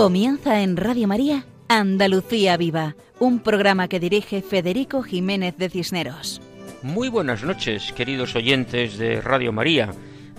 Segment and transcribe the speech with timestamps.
[0.00, 6.40] Comienza en Radio María Andalucía Viva, un programa que dirige Federico Jiménez de Cisneros.
[6.82, 9.90] Muy buenas noches, queridos oyentes de Radio María,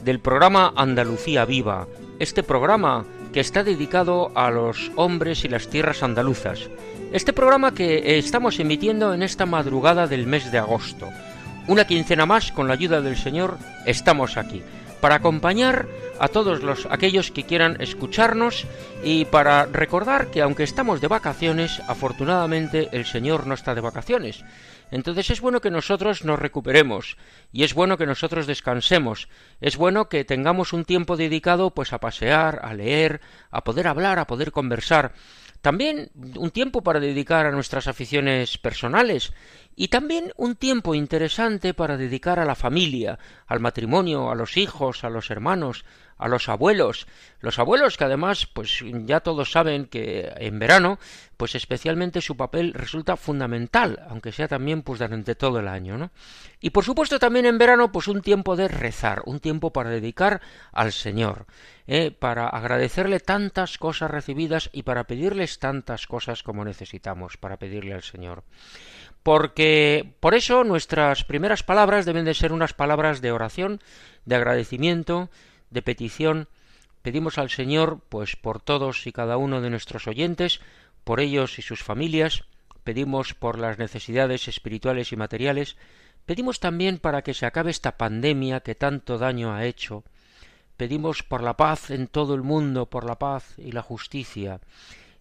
[0.03, 6.01] del programa Andalucía Viva, este programa que está dedicado a los hombres y las tierras
[6.01, 6.67] andaluzas.
[7.13, 11.07] Este programa que estamos emitiendo en esta madrugada del mes de agosto.
[11.67, 14.63] Una quincena más, con la ayuda del Señor, estamos aquí
[15.01, 15.87] para acompañar
[16.19, 18.65] a todos los aquellos que quieran escucharnos
[19.03, 24.43] y para recordar que aunque estamos de vacaciones, afortunadamente el Señor no está de vacaciones.
[24.91, 27.17] Entonces es bueno que nosotros nos recuperemos
[27.51, 29.29] y es bueno que nosotros descansemos,
[29.61, 34.19] es bueno que tengamos un tiempo dedicado pues a pasear, a leer, a poder hablar,
[34.19, 35.13] a poder conversar.
[35.61, 39.31] También un tiempo para dedicar a nuestras aficiones personales
[39.75, 45.03] y también un tiempo interesante para dedicar a la familia, al matrimonio, a los hijos,
[45.03, 45.85] a los hermanos,
[46.21, 47.07] a los abuelos,
[47.39, 50.99] los abuelos que además pues ya todos saben que en verano
[51.35, 56.11] pues especialmente su papel resulta fundamental, aunque sea también pues durante todo el año, ¿no?
[56.59, 60.41] Y por supuesto también en verano pues un tiempo de rezar, un tiempo para dedicar
[60.71, 61.47] al Señor,
[61.87, 62.11] ¿eh?
[62.11, 68.03] para agradecerle tantas cosas recibidas y para pedirles tantas cosas como necesitamos para pedirle al
[68.03, 68.43] Señor
[69.23, 73.79] porque por eso nuestras primeras palabras deben de ser unas palabras de oración,
[74.25, 75.29] de agradecimiento,
[75.71, 76.47] de petición.
[77.01, 80.61] Pedimos al Señor, pues por todos y cada uno de nuestros oyentes,
[81.03, 82.43] por ellos y sus familias,
[82.83, 85.77] pedimos por las necesidades espirituales y materiales,
[86.25, 90.03] pedimos también para que se acabe esta pandemia que tanto daño ha hecho,
[90.77, 94.59] pedimos por la paz en todo el mundo, por la paz y la justicia,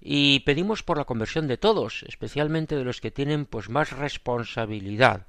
[0.00, 5.26] y pedimos por la conversión de todos, especialmente de los que tienen pues más responsabilidad,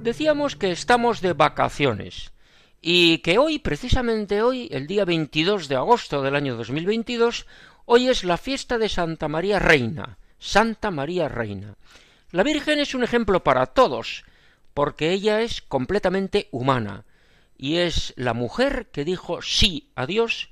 [0.00, 2.32] Decíamos que estamos de vacaciones
[2.84, 7.46] y que hoy, precisamente hoy, el día 22 de agosto del año 2022,
[7.84, 11.76] hoy es la fiesta de Santa María Reina, Santa María Reina.
[12.32, 14.24] La Virgen es un ejemplo para todos,
[14.74, 17.04] porque ella es completamente humana,
[17.56, 20.50] y es la mujer que dijo sí a Dios,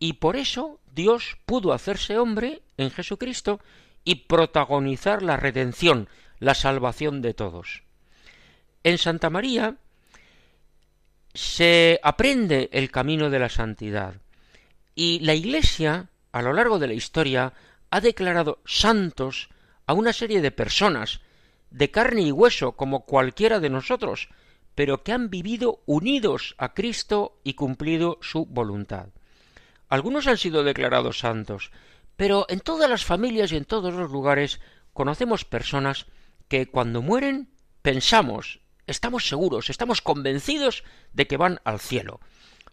[0.00, 3.60] y por eso Dios pudo hacerse hombre en Jesucristo
[4.02, 6.08] y protagonizar la redención,
[6.40, 7.84] la salvación de todos.
[8.82, 9.76] En Santa María
[11.34, 14.14] se aprende el camino de la santidad
[14.94, 17.52] y la Iglesia, a lo largo de la historia,
[17.90, 19.48] ha declarado santos
[19.86, 21.20] a una serie de personas
[21.70, 24.28] de carne y hueso como cualquiera de nosotros,
[24.74, 29.08] pero que han vivido unidos a Cristo y cumplido su voluntad.
[29.88, 31.70] Algunos han sido declarados santos,
[32.16, 34.60] pero en todas las familias y en todos los lugares
[34.92, 36.06] conocemos personas
[36.48, 37.50] que cuando mueren
[37.82, 40.82] pensamos estamos seguros, estamos convencidos
[41.12, 42.20] de que van al cielo,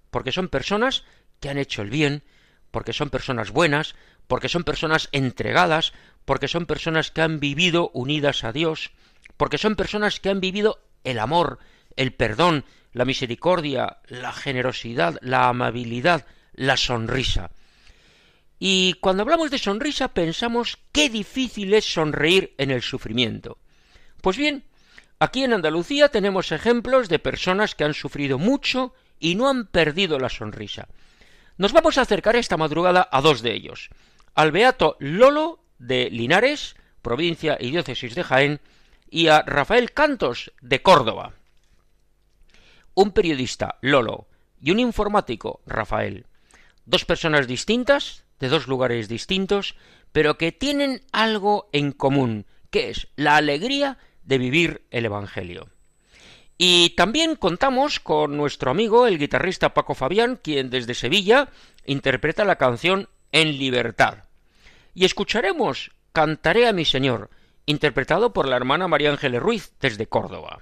[0.10, 1.04] porque son personas
[1.40, 2.24] que han hecho el bien,
[2.72, 3.96] porque son personas buenas,
[4.28, 5.94] porque son personas entregadas,
[6.26, 8.92] porque son personas que han vivido unidas a Dios,
[9.38, 11.60] porque son personas que han vivido el amor,
[11.96, 17.52] el perdón, la misericordia, la generosidad, la amabilidad, la sonrisa.
[18.58, 23.58] Y cuando hablamos de sonrisa pensamos qué difícil es sonreír en el sufrimiento.
[24.22, 24.64] Pues bien,
[25.20, 30.20] Aquí en Andalucía tenemos ejemplos de personas que han sufrido mucho y no han perdido
[30.20, 30.88] la sonrisa.
[31.58, 33.90] Nos vamos a acercar esta madrugada a dos de ellos.
[34.34, 38.62] Al beato Lolo de Linares, provincia y diócesis de Jaén,
[39.10, 41.34] y a Rafael Cantos de Córdoba.
[42.94, 44.28] Un periodista, Lolo,
[44.60, 46.26] y un informático, Rafael.
[46.86, 49.76] Dos personas distintas, de dos lugares distintos,
[50.12, 55.70] pero que tienen algo en común, que es la alegría de vivir el Evangelio.
[56.58, 61.50] Y también contamos con nuestro amigo, el guitarrista Paco Fabián, quien desde Sevilla
[61.86, 64.24] interpreta la canción En libertad.
[64.94, 67.30] Y escucharemos Cantaré a mi Señor,
[67.66, 70.62] interpretado por la hermana María Ángeles Ruiz desde Córdoba.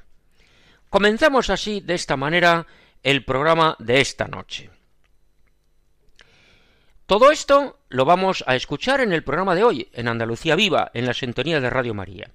[0.89, 2.66] Comenzamos así, de esta manera,
[3.04, 4.71] el programa de esta noche.
[7.06, 11.06] Todo esto lo vamos a escuchar en el programa de hoy, en Andalucía Viva, en
[11.06, 12.31] la sintonía de Radio María.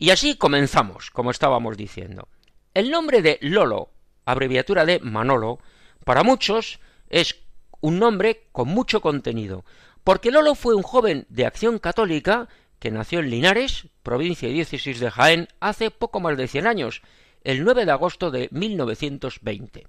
[0.00, 2.26] Y así comenzamos, como estábamos diciendo.
[2.72, 3.90] El nombre de Lolo,
[4.24, 5.58] abreviatura de Manolo,
[6.06, 6.80] para muchos
[7.10, 7.36] es
[7.82, 9.62] un nombre con mucho contenido,
[10.02, 12.48] porque Lolo fue un joven de acción católica
[12.78, 17.02] que nació en Linares, provincia y diócesis de Jaén, hace poco más de cien años,
[17.44, 19.86] el 9 de agosto de 1920.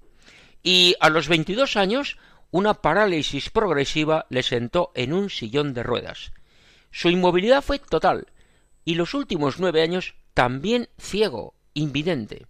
[0.62, 2.18] Y a los 22 años,
[2.50, 6.32] una parálisis progresiva le sentó en un sillón de ruedas.
[6.90, 8.26] Su inmovilidad fue total,
[8.84, 12.46] y los últimos nueve años también ciego, invidente.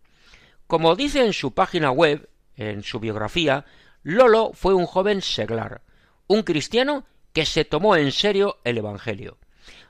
[0.67, 3.64] Como dice en su página web, en su biografía,
[4.02, 5.82] Lolo fue un joven seglar,
[6.26, 9.38] un cristiano que se tomó en serio el Evangelio.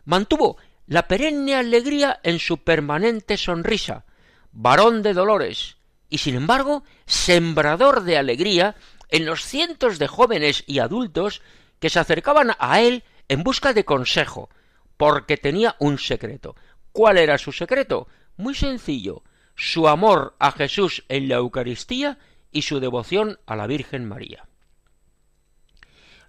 [0.04, 0.56] Mantuvo
[0.86, 4.04] la perenne alegría en su permanente sonrisa,
[4.52, 5.76] varón de dolores,
[6.08, 8.76] y sin embargo sembrador de alegría
[9.08, 11.42] en los cientos de jóvenes y adultos
[11.78, 14.50] que se acercaban a él en busca de consejo,
[15.02, 16.54] porque tenía un secreto.
[16.93, 18.06] ¿Cuál era su secreto?
[18.37, 19.25] Muy sencillo,
[19.56, 22.20] su amor a Jesús en la Eucaristía
[22.52, 24.46] y su devoción a la Virgen María.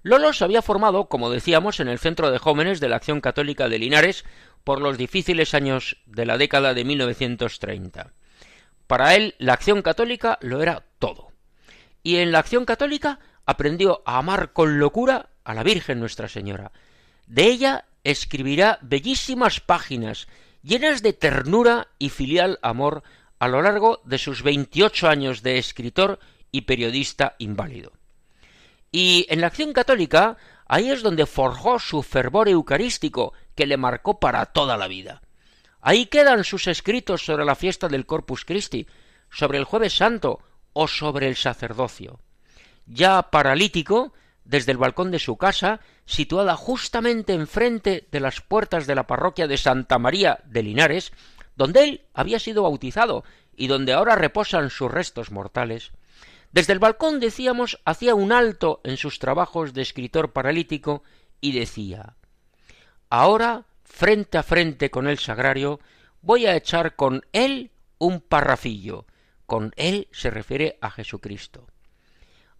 [0.01, 3.69] Lolo se había formado, como decíamos, en el Centro de Jóvenes de la Acción Católica
[3.69, 4.25] de Linares
[4.63, 8.11] por los difíciles años de la década de 1930.
[8.87, 11.27] Para él, la acción católica lo era todo.
[12.01, 16.71] Y en la acción católica aprendió a amar con locura a la Virgen Nuestra Señora.
[17.27, 20.27] De ella escribirá bellísimas páginas
[20.61, 23.03] llenas de ternura y filial amor
[23.39, 26.19] a lo largo de sus veintiocho años de escritor
[26.51, 27.91] y periodista inválido.
[28.91, 34.19] Y en la acción católica, ahí es donde forjó su fervor eucarístico que le marcó
[34.19, 35.21] para toda la vida.
[35.81, 38.87] Ahí quedan sus escritos sobre la fiesta del Corpus Christi,
[39.29, 40.39] sobre el jueves santo
[40.71, 42.19] o sobre el sacerdocio.
[42.85, 44.13] Ya paralítico,
[44.45, 49.47] desde el balcón de su casa, situada justamente enfrente de las puertas de la parroquia
[49.47, 51.11] de Santa María de Linares,
[51.55, 53.23] donde él había sido bautizado
[53.55, 55.91] y donde ahora reposan sus restos mortales,
[56.53, 61.01] desde el balcón, decíamos, hacía un alto en sus trabajos de escritor paralítico
[61.41, 62.15] y decía
[63.09, 65.79] Ahora, frente a frente con el sagrario,
[66.21, 69.07] voy a echar con él un parrafillo.
[69.47, 71.67] Con él se refiere a Jesucristo.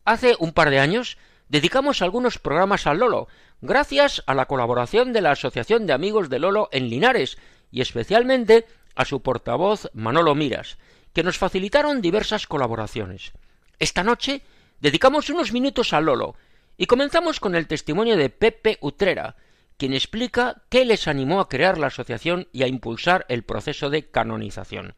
[0.06, 1.20] Hace un par de años
[1.54, 3.28] dedicamos algunos programas al Lolo,
[3.62, 7.38] gracias a la colaboración de la Asociación de Amigos de Lolo en Linares
[7.72, 8.66] y especialmente
[8.96, 10.80] a su portavoz Manolo Miras,
[11.14, 13.34] que nos facilitaron diversas colaboraciones.
[13.78, 14.42] Esta noche
[14.80, 16.36] dedicamos unos minutos a Lolo
[16.76, 19.36] y comenzamos con el testimonio de Pepe Utrera,
[19.78, 24.10] quien explica qué les animó a crear la asociación y a impulsar el proceso de
[24.10, 24.96] canonización.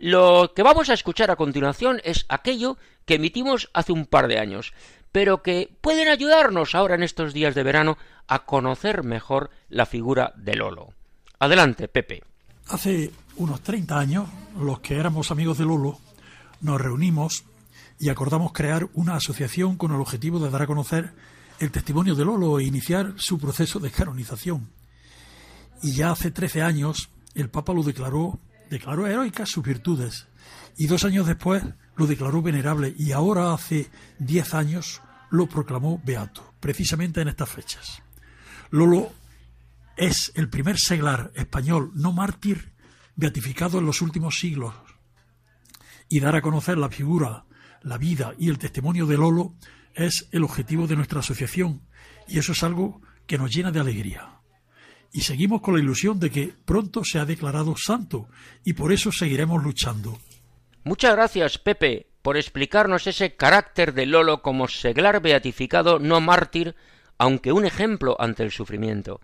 [0.00, 4.38] Lo que vamos a escuchar a continuación es aquello que emitimos hace un par de
[4.38, 4.72] años,
[5.12, 10.32] pero que pueden ayudarnos ahora en estos días de verano a conocer mejor la figura
[10.36, 10.92] de Lolo.
[11.38, 12.22] Adelante, Pepe.
[12.68, 14.28] Hace unos 30 años,
[14.58, 15.98] los que éramos amigos de Lolo,
[16.60, 17.44] nos reunimos
[17.98, 21.12] y acordamos crear una asociación con el objetivo de dar a conocer
[21.58, 24.70] el testimonio de Lolo e iniciar su proceso de canonización.
[25.82, 28.38] Y ya hace trece años el Papa lo declaró,
[28.70, 30.28] declaró heroicas sus virtudes,
[30.76, 31.62] y dos años después
[31.96, 38.02] lo declaró venerable, y ahora hace diez años lo proclamó beato, precisamente en estas fechas.
[38.70, 39.12] Lolo
[39.96, 42.72] es el primer seglar español no mártir
[43.16, 44.74] beatificado en los últimos siglos,
[46.08, 47.44] y dar a conocer la figura
[47.82, 49.54] la vida y el testimonio de Lolo
[49.94, 51.82] es el objetivo de nuestra asociación
[52.26, 54.37] y eso es algo que nos llena de alegría.
[55.12, 58.28] Y seguimos con la ilusión de que pronto se ha declarado santo
[58.64, 60.18] y por eso seguiremos luchando.
[60.84, 66.74] Muchas gracias, Pepe, por explicarnos ese carácter de Lolo como seglar beatificado no mártir,
[67.16, 69.20] aunque un ejemplo ante el sufrimiento.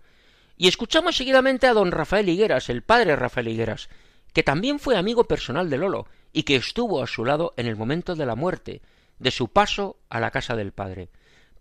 [0.57, 3.89] Y escuchamos seguidamente a don Rafael Higueras, el padre Rafael Higueras,
[4.33, 7.75] que también fue amigo personal de Lolo y que estuvo a su lado en el
[7.75, 8.81] momento de la muerte,
[9.19, 11.09] de su paso a la casa del Padre.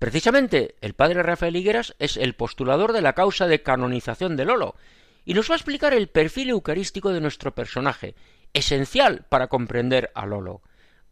[0.05, 4.75] Precisamente el Padre Rafael Higueras es el postulador de la causa de canonización de Lolo,
[5.25, 8.15] y nos va a explicar el perfil eucarístico de nuestro personaje,
[8.53, 10.61] esencial para comprender a Lolo.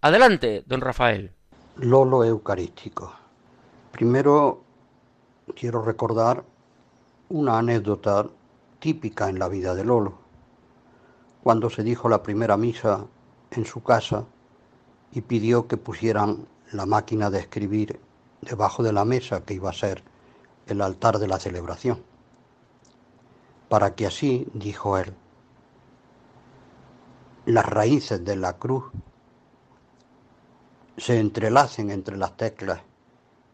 [0.02, 1.32] Adelante, don Rafael.
[1.76, 3.16] Lolo eucarístico.
[3.92, 4.62] Primero
[5.56, 6.44] quiero recordar
[7.30, 8.26] una anécdota
[8.78, 10.18] típica en la vida de Lolo.
[11.42, 13.06] Cuando se dijo la primera misa
[13.52, 14.26] en su casa
[15.12, 17.99] y pidió que pusieran la máquina de escribir
[18.42, 20.02] debajo de la mesa que iba a ser
[20.66, 22.02] el altar de la celebración,
[23.68, 25.14] para que así, dijo él,
[27.46, 28.84] las raíces de la cruz
[30.96, 32.80] se entrelacen entre las teclas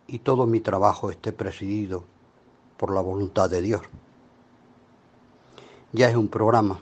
[0.07, 2.05] y todo mi trabajo esté presidido
[2.77, 3.83] por la voluntad de Dios.
[5.93, 6.81] Ya es un programa,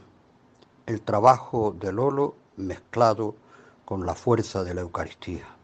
[0.87, 3.37] el trabajo de Lolo mezclado
[3.85, 5.56] con la fuerza de la Eucaristía.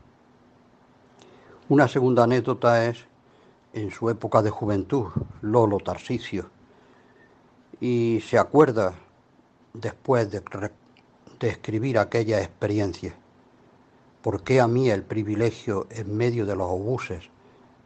[1.68, 3.06] Una segunda anécdota es
[3.72, 5.06] en su época de juventud,
[5.42, 6.50] Lolo Tarsicio,
[7.80, 8.94] y se acuerda
[9.72, 10.42] después de,
[11.40, 13.14] escribir aquella experiencia.
[14.22, 17.30] ¿Por qué a mí el privilegio en medio de los obuses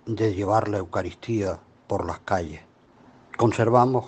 [0.07, 2.63] de llevar la Eucaristía por las calles?
[3.37, 4.07] Conservamos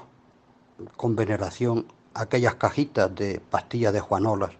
[0.96, 4.52] con veneración aquellas cajitas de pastillas de Juanolas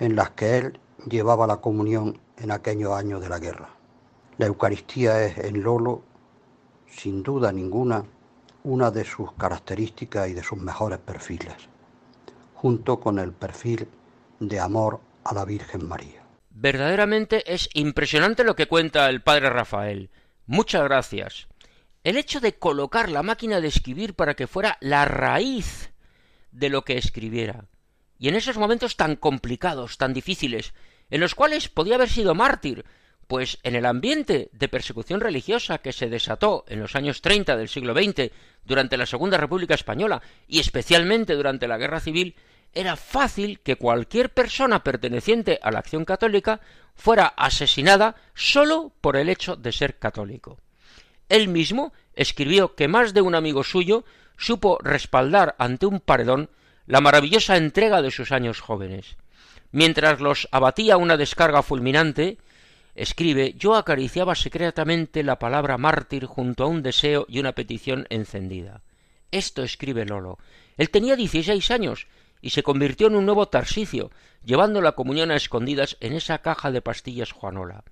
[0.00, 3.75] en las que él llevaba la comunión en aquellos años de la guerra.
[4.38, 6.02] La Eucaristía es en Lolo,
[6.86, 8.04] sin duda ninguna,
[8.64, 11.54] una de sus características y de sus mejores perfiles,
[12.54, 13.88] junto con el perfil
[14.38, 16.22] de amor a la Virgen María.
[16.50, 20.10] Verdaderamente es impresionante lo que cuenta el padre Rafael.
[20.46, 21.48] Muchas gracias.
[22.04, 25.92] El hecho de colocar la máquina de escribir para que fuera la raíz
[26.52, 27.66] de lo que escribiera.
[28.18, 30.74] Y en esos momentos tan complicados, tan difíciles,
[31.10, 32.84] en los cuales podía haber sido mártir,
[33.26, 37.68] pues en el ambiente de persecución religiosa que se desató en los años 30 del
[37.68, 38.30] siglo XX
[38.64, 42.36] durante la Segunda República Española y especialmente durante la Guerra Civil,
[42.72, 46.60] era fácil que cualquier persona perteneciente a la acción católica
[46.94, 50.58] fuera asesinada sólo por el hecho de ser católico.
[51.28, 54.04] Él mismo escribió que más de un amigo suyo
[54.36, 56.50] supo respaldar ante un paredón
[56.86, 59.16] la maravillosa entrega de sus años jóvenes.
[59.72, 62.38] Mientras los abatía una descarga fulminante,
[62.96, 68.82] escribe yo acariciaba secretamente la palabra mártir junto a un deseo y una petición encendida.
[69.30, 70.38] Esto escribe Lolo.
[70.76, 72.08] Él tenía dieciséis años
[72.40, 74.10] y se convirtió en un nuevo Tarsicio,
[74.44, 77.84] llevando la comunión a escondidas en esa caja de pastillas Juanola.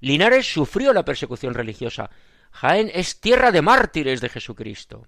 [0.00, 2.10] Linares sufrió la persecución religiosa.
[2.50, 5.06] Jaén es tierra de mártires de Jesucristo.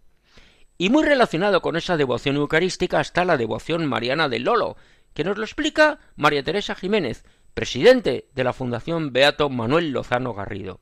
[0.78, 4.76] Y muy relacionado con esa devoción eucarística está la devoción mariana de Lolo,
[5.14, 7.24] que nos lo explica María Teresa Jiménez,
[7.56, 10.78] presidente de la Fundación Beato Manuel Lozano Garrido.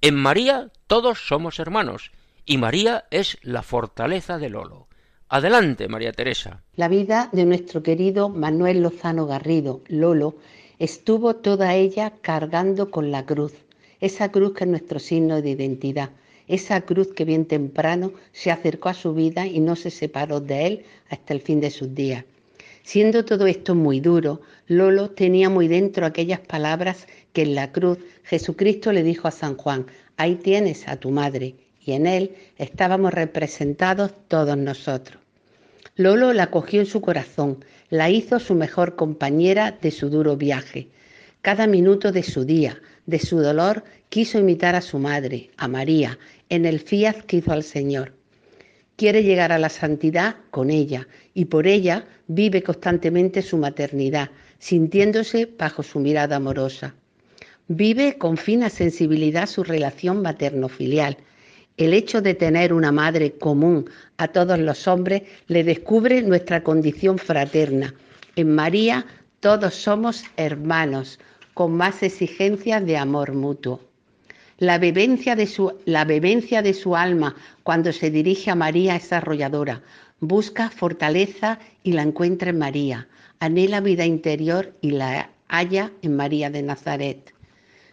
[0.00, 2.12] En María todos somos hermanos,
[2.46, 4.86] y María es la fortaleza de Lolo.
[5.28, 6.62] Adelante, María Teresa.
[6.76, 10.36] La vida de nuestro querido Manuel Lozano Garrido, Lolo,
[10.78, 13.54] estuvo toda ella cargando con la cruz,
[13.98, 16.10] esa cruz que es nuestro signo de identidad,
[16.46, 20.66] esa cruz que bien temprano se acercó a su vida y no se separó de
[20.68, 22.24] él hasta el fin de sus días.
[22.82, 27.98] Siendo todo esto muy duro, Lolo tenía muy dentro aquellas palabras que en la cruz
[28.24, 29.86] Jesucristo le dijo a San Juan,
[30.16, 35.18] ahí tienes a tu madre, y en él estábamos representados todos nosotros.
[35.94, 40.88] Lolo la cogió en su corazón, la hizo su mejor compañera de su duro viaje.
[41.42, 46.18] Cada minuto de su día, de su dolor, quiso imitar a su madre, a María,
[46.48, 48.14] en el fiat que hizo al Señor.
[48.96, 55.48] Quiere llegar a la santidad con ella y por ella vive constantemente su maternidad, sintiéndose
[55.58, 56.94] bajo su mirada amorosa.
[57.68, 61.16] Vive con fina sensibilidad su relación materno-filial.
[61.76, 67.18] El hecho de tener una madre común a todos los hombres le descubre nuestra condición
[67.18, 67.94] fraterna.
[68.36, 69.06] En María
[69.40, 71.18] todos somos hermanos,
[71.54, 73.80] con más exigencias de amor mutuo.
[74.58, 79.82] La vivencia, de su, la de su alma cuando se dirige a María es arrolladora.
[80.20, 83.08] Busca fortaleza y la encuentra en María.
[83.40, 87.34] Anhela vida interior y la halla en María de Nazaret.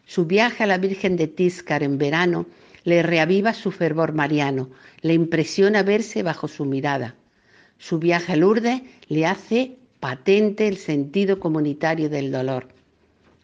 [0.05, 2.45] Su viaje a la Virgen de Tiscar en verano
[2.83, 4.69] le reaviva su fervor mariano,
[5.01, 7.15] le impresiona verse bajo su mirada.
[7.77, 12.67] Su viaje a Lourdes le hace patente el sentido comunitario del dolor.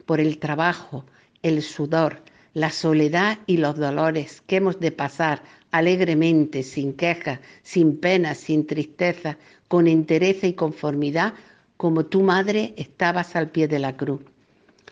[0.05, 1.05] Por el trabajo,
[1.41, 2.21] el sudor,
[2.55, 8.65] la soledad y los dolores que hemos de pasar alegremente, sin quejas, sin penas, sin
[8.65, 11.33] tristeza, con entereza y conformidad,
[11.75, 14.21] como tu madre estabas al pie de la cruz.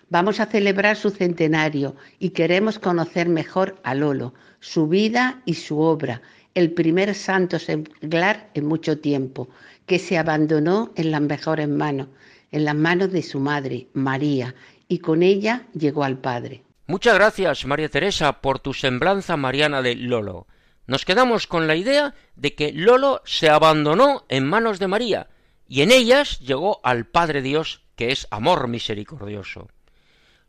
[0.09, 5.79] Vamos a celebrar su centenario y queremos conocer mejor a Lolo, su vida y su
[5.79, 6.21] obra,
[6.55, 9.47] el primer santo seglar en mucho tiempo,
[9.85, 12.09] que se abandonó en las mejores manos,
[12.51, 14.53] en las manos de su madre, María,
[14.89, 16.61] y con ella llegó al Padre.
[16.85, 20.47] Muchas gracias, María Teresa, por tu semblanza mariana de Lolo.
[20.85, 25.29] Nos quedamos con la idea de que Lolo se abandonó en manos de María,
[25.65, 29.69] y en ellas llegó al Padre Dios, que es amor misericordioso.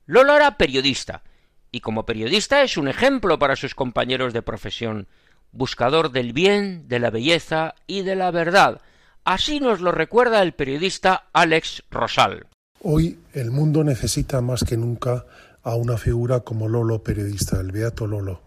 [0.07, 1.23] Lolo era periodista,
[1.71, 5.07] y como periodista es un ejemplo para sus compañeros de profesión,
[5.53, 8.81] buscador del bien, de la belleza y de la verdad.
[9.25, 12.49] Así nos lo recuerda el periodista Alex Rosal.
[12.83, 15.25] Hoy el mundo necesita más que nunca
[15.65, 18.43] a una figura como Lolo, periodista, el Beato Lolo.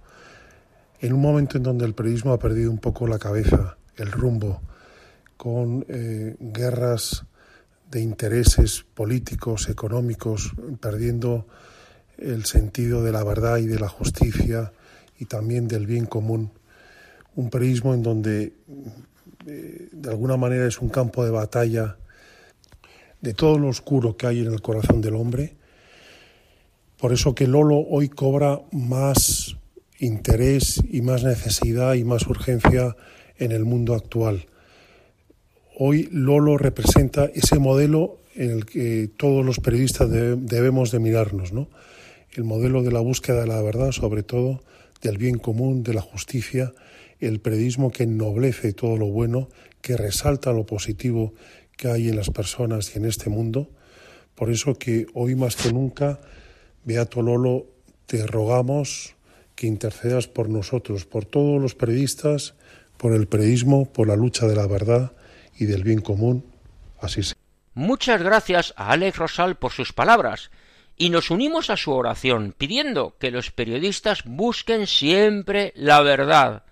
[1.00, 4.62] En un momento en donde el periodismo ha perdido un poco la cabeza, el rumbo,
[5.36, 7.26] con eh, guerras
[7.90, 11.48] de intereses políticos, económicos, perdiendo
[12.18, 14.72] el sentido de la verdad y de la justicia
[15.20, 16.52] y también del bien común.
[17.36, 18.54] Un periodismo en donde
[19.46, 21.98] eh, de alguna manera es un campo de batalla
[23.22, 25.56] de todo lo oscuro que hay en el corazón del hombre.
[26.98, 29.56] Por eso que Lolo hoy cobra más
[30.00, 32.96] interés y más necesidad y más urgencia
[33.38, 34.48] en el mundo actual.
[35.78, 41.70] Hoy Lolo representa ese modelo en el que todos los periodistas debemos de mirarnos, ¿no?
[42.32, 44.64] El modelo de la búsqueda de la verdad, sobre todo
[45.02, 46.74] del bien común, de la justicia,
[47.20, 49.50] el periodismo que ennoblece todo lo bueno,
[49.82, 51.36] que resalta lo positivo
[51.78, 53.70] que hay en las personas y en este mundo.
[54.34, 56.20] Por eso que hoy más que nunca,
[56.88, 57.66] Beato Lolo,
[58.06, 59.18] te rogamos
[59.56, 62.56] que intercedas por nosotros, por todos los periodistas,
[62.96, 65.12] por el periodismo, por la lucha de la verdad
[65.58, 66.46] y del bien común.
[67.02, 67.36] Así sea.
[67.74, 70.50] Muchas gracias a Alex Rosal por sus palabras
[70.96, 76.64] y nos unimos a su oración pidiendo que los periodistas busquen siempre la verdad,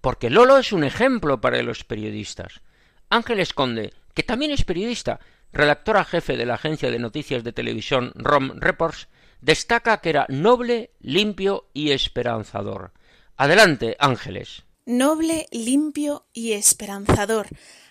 [0.00, 2.62] porque Lolo es un ejemplo para los periodistas.
[3.10, 5.20] Ángel Esconde, que también es periodista,
[5.52, 9.08] redactora jefe de la agencia de noticias de televisión ROM Reports,
[9.42, 12.92] destaca que era noble, limpio y esperanzador.
[13.36, 14.64] Adelante, Ángeles.
[14.86, 17.48] Noble, limpio y esperanzador.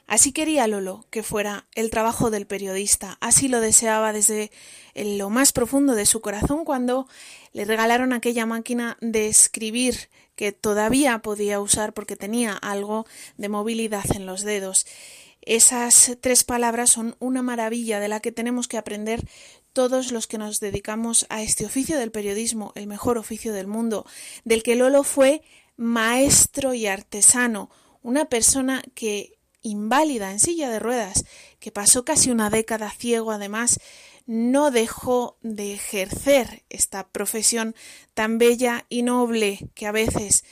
[0.08, 4.52] Así quería Lolo que fuera el trabajo del periodista, así lo deseaba desde
[4.94, 7.08] lo más profundo de su corazón cuando
[7.54, 13.06] le regalaron aquella máquina de escribir que todavía podía usar porque tenía algo
[13.38, 14.86] de movilidad en los dedos.
[15.42, 19.28] Esas tres palabras son una maravilla de la que tenemos que aprender
[19.74, 24.06] todos los que nos dedicamos a este oficio del periodismo, el mejor oficio del mundo,
[24.44, 25.42] del que Lolo fue
[25.78, 27.70] maestro y artesano,
[28.04, 31.26] una persona que inválida en silla de ruedas,
[31.60, 33.80] que pasó casi una década ciego además,
[34.26, 37.76] no dejó de ejercer esta profesión
[38.14, 40.44] tan bella y noble que a veces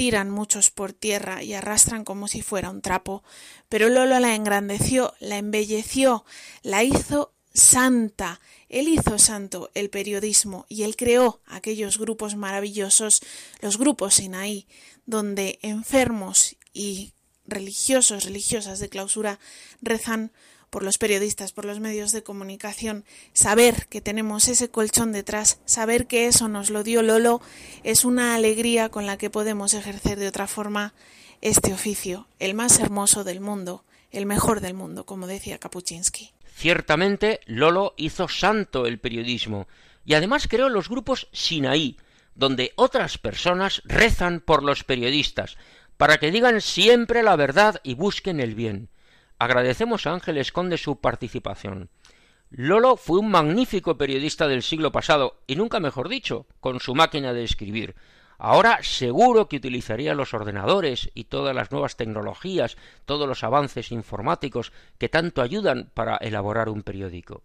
[0.00, 3.22] tiran muchos por tierra y arrastran como si fuera un trapo,
[3.68, 6.24] pero Lolo la engrandeció, la embelleció,
[6.62, 13.20] la hizo santa, él hizo santo el periodismo y él creó aquellos grupos maravillosos,
[13.60, 14.66] los grupos Sinaí,
[15.04, 17.12] donde enfermos y
[17.44, 19.38] religiosos, religiosas de clausura
[19.82, 20.32] rezan
[20.70, 26.06] por los periodistas, por los medios de comunicación, saber que tenemos ese colchón detrás, saber
[26.06, 27.42] que eso nos lo dio Lolo,
[27.82, 30.94] es una alegría con la que podemos ejercer de otra forma
[31.42, 36.32] este oficio, el más hermoso del mundo, el mejor del mundo, como decía Kapuczynski.
[36.54, 39.66] Ciertamente, Lolo hizo santo el periodismo
[40.04, 41.96] y además creó los grupos Sinaí,
[42.34, 45.56] donde otras personas rezan por los periodistas,
[45.96, 48.88] para que digan siempre la verdad y busquen el bien.
[49.40, 51.88] Agradecemos a Ángel Esconde su participación.
[52.50, 57.32] Lolo fue un magnífico periodista del siglo pasado, y nunca mejor dicho, con su máquina
[57.32, 57.94] de escribir.
[58.36, 62.76] Ahora seguro que utilizaría los ordenadores y todas las nuevas tecnologías,
[63.06, 67.42] todos los avances informáticos que tanto ayudan para elaborar un periódico.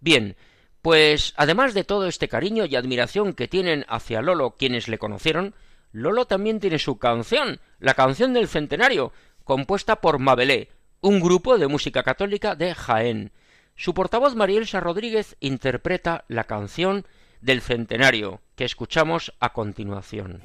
[0.00, 0.36] Bien,
[0.80, 5.54] pues además de todo este cariño y admiración que tienen hacia Lolo quienes le conocieron,
[5.92, 9.12] Lolo también tiene su canción, la canción del centenario,
[9.44, 10.70] compuesta por Mabelé,
[11.06, 13.30] un grupo de música católica de Jaén.
[13.76, 17.06] Su portavoz Marielsa Rodríguez interpreta la canción
[17.40, 20.42] del centenario que escuchamos a continuación.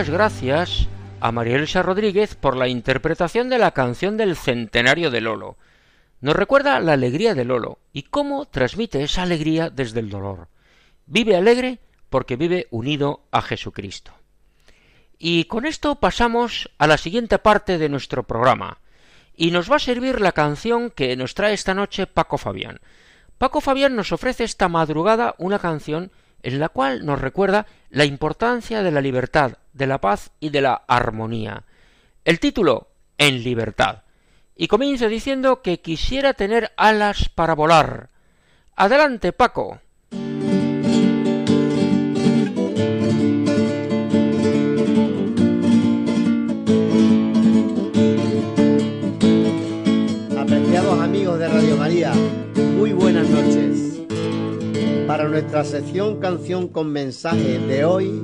[0.00, 0.88] Muchas gracias
[1.20, 5.58] a María Elsa Rodríguez por la interpretación de la canción del centenario de Lolo.
[6.22, 10.48] Nos recuerda la alegría de Lolo y cómo transmite esa alegría desde el dolor.
[11.04, 14.14] Vive alegre porque vive unido a Jesucristo.
[15.18, 18.78] Y con esto pasamos a la siguiente parte de nuestro programa,
[19.36, 22.80] y nos va a servir la canción que nos trae esta noche Paco Fabián.
[23.36, 26.10] Paco Fabián nos ofrece esta madrugada una canción
[26.42, 30.60] en la cual nos recuerda la importancia de la libertad, de la paz y de
[30.60, 31.64] la armonía.
[32.24, 34.02] El título, En libertad.
[34.56, 38.10] Y comienza diciendo que quisiera tener alas para volar.
[38.76, 39.80] Adelante, Paco.
[50.38, 52.12] Apreciados amigos de Radio María,
[52.76, 54.00] muy buenas noches.
[55.06, 58.22] Para nuestra sección Canción con Mensaje de hoy,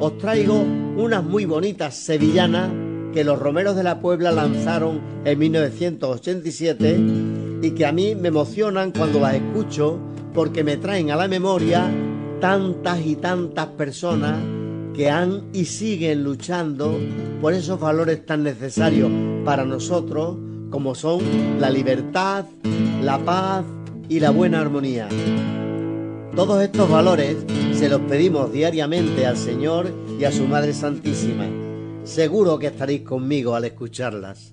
[0.00, 2.70] os traigo unas muy bonitas sevillanas
[3.14, 7.00] que los Romeros de la Puebla lanzaron en 1987
[7.62, 9.98] y que a mí me emocionan cuando las escucho
[10.34, 11.88] porque me traen a la memoria
[12.40, 14.38] tantas y tantas personas
[14.92, 16.98] que han y siguen luchando
[17.40, 19.10] por esos valores tan necesarios
[19.44, 20.36] para nosotros
[20.70, 21.20] como son
[21.60, 22.44] la libertad,
[23.02, 23.64] la paz
[24.08, 25.08] y la buena armonía.
[26.34, 27.36] Todos estos valores
[27.74, 31.46] se los pedimos diariamente al Señor y a su Madre Santísima.
[32.04, 34.52] Seguro que estaréis conmigo al escucharlas.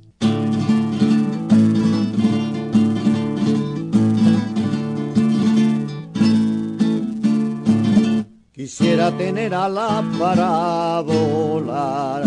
[8.52, 12.24] Quisiera tener alas para volar,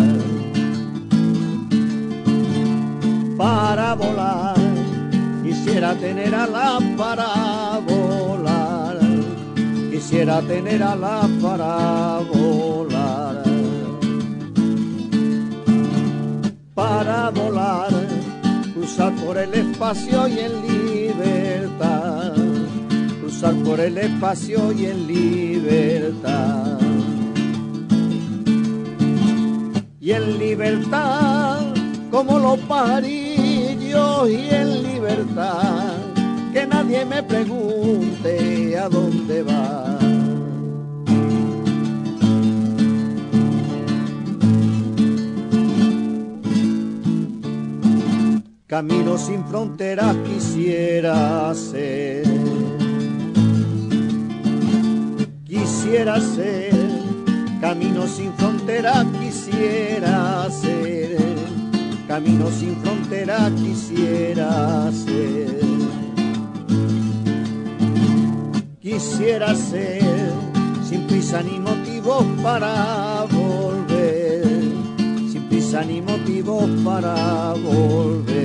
[3.37, 4.57] para volar.
[5.43, 8.08] Quisiera tener alas para volar
[10.09, 13.43] quisiera tener alas para volar.
[16.75, 17.91] Para volar,
[18.73, 22.37] cruzar por el espacio y en libertad.
[23.21, 26.79] Cruzar por el espacio y en libertad.
[30.01, 31.61] Y en libertad,
[32.11, 35.99] como los parillos y en libertad
[36.55, 39.98] que nadie me pregunte a dónde va.
[48.69, 52.23] Camino sin fronteras quisiera ser.
[55.45, 56.73] Quisiera ser.
[57.61, 61.17] Camino sin fronteras quisiera ser.
[62.07, 65.59] Camino sin fronteras quisiera ser.
[68.99, 70.33] quisiera ser,
[70.89, 74.43] sin prisa ni motivos para volver,
[75.31, 78.38] sin prisa ni motivos para volver.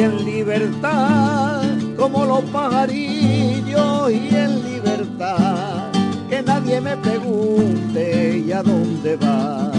[0.00, 1.60] Y en libertad,
[1.94, 5.92] como los pajarillos, y en libertad,
[6.30, 9.70] que nadie me pregunte y a dónde va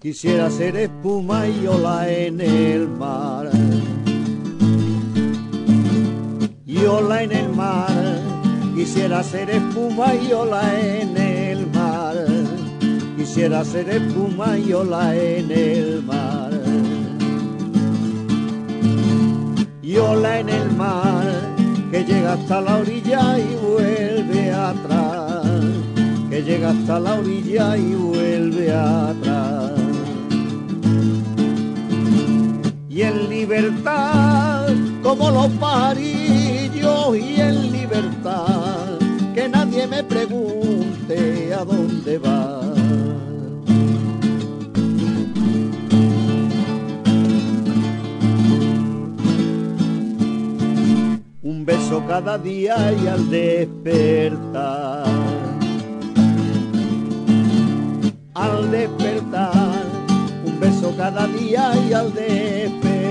[0.00, 3.48] Quisiera ser espuma y ola en el mar.
[6.66, 8.18] Y ola en el mar.
[8.74, 11.45] Quisiera ser espuma y ola en el mar.
[13.26, 16.52] Quisiera ser espuma y ola en el mar.
[19.82, 21.26] Y ola en el mar
[21.90, 25.44] que llega hasta la orilla y vuelve atrás.
[26.30, 29.72] Que llega hasta la orilla y vuelve atrás.
[32.88, 34.68] y en libertad,
[35.02, 38.98] como los parillos y en libertad,
[39.34, 42.35] que nadie me pregunte a dónde va.
[51.96, 55.06] Un beso cada día y al despertar.
[58.34, 59.84] Al despertar,
[60.44, 63.06] un beso cada día y al despertar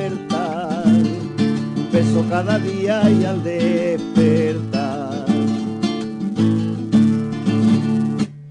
[1.96, 5.26] beso cada día y al despertar.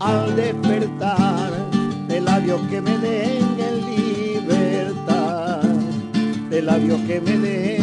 [0.00, 1.50] Al despertar,
[2.08, 5.62] de labios que me den en libertad,
[6.50, 7.73] de labios que me den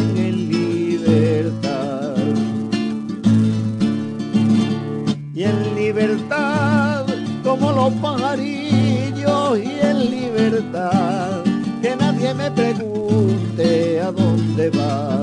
[7.52, 11.44] como los pajarillos y en libertad,
[11.82, 15.20] que nadie me pregunte a dónde va.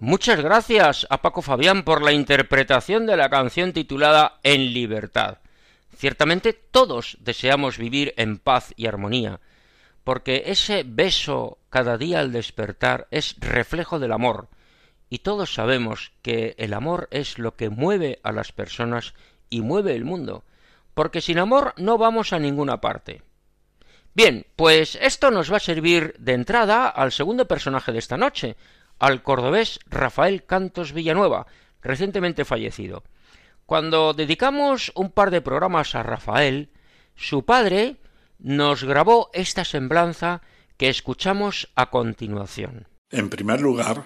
[0.00, 5.40] Muchas gracias a Paco Fabián por la interpretación de la canción titulada En libertad.
[5.94, 9.38] Ciertamente todos deseamos vivir en paz y armonía,
[10.02, 14.48] porque ese beso cada día al despertar es reflejo del amor,
[15.10, 19.12] y todos sabemos que el amor es lo que mueve a las personas
[19.50, 20.42] y mueve el mundo,
[21.00, 23.22] porque sin amor no vamos a ninguna parte.
[24.12, 28.58] Bien, pues esto nos va a servir de entrada al segundo personaje de esta noche,
[28.98, 31.46] al cordobés Rafael Cantos Villanueva,
[31.80, 33.02] recientemente fallecido.
[33.64, 36.68] Cuando dedicamos un par de programas a Rafael,
[37.14, 37.96] su padre
[38.38, 40.42] nos grabó esta semblanza
[40.76, 42.88] que escuchamos a continuación.
[43.08, 44.04] En primer lugar,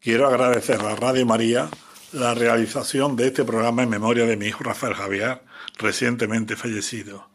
[0.00, 1.68] quiero agradecer a Radio María
[2.14, 5.42] la realización de este programa en memoria de mi hijo Rafael Javier,
[5.78, 7.28] recientemente fallecido.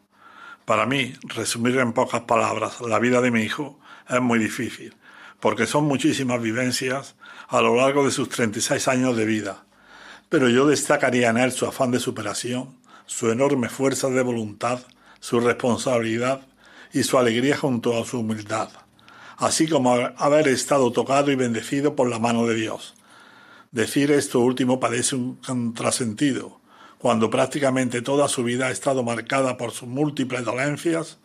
[0.64, 4.94] Para mí, resumir en pocas palabras la vida de mi hijo es muy difícil,
[5.38, 7.14] porque son muchísimas vivencias
[7.48, 9.66] a lo largo de sus 36 años de vida.
[10.30, 14.80] Pero yo destacaría en él su afán de superación, su enorme fuerza de voluntad,
[15.20, 16.40] su responsabilidad
[16.90, 18.70] y su alegría junto a su humildad,
[19.36, 22.94] así como haber estado tocado y bendecido por la mano de Dios.
[23.72, 26.60] Decir esto último parece un contrasentido,
[26.98, 31.18] cuando prácticamente toda su vida ha estado marcada por sus múltiples dolencias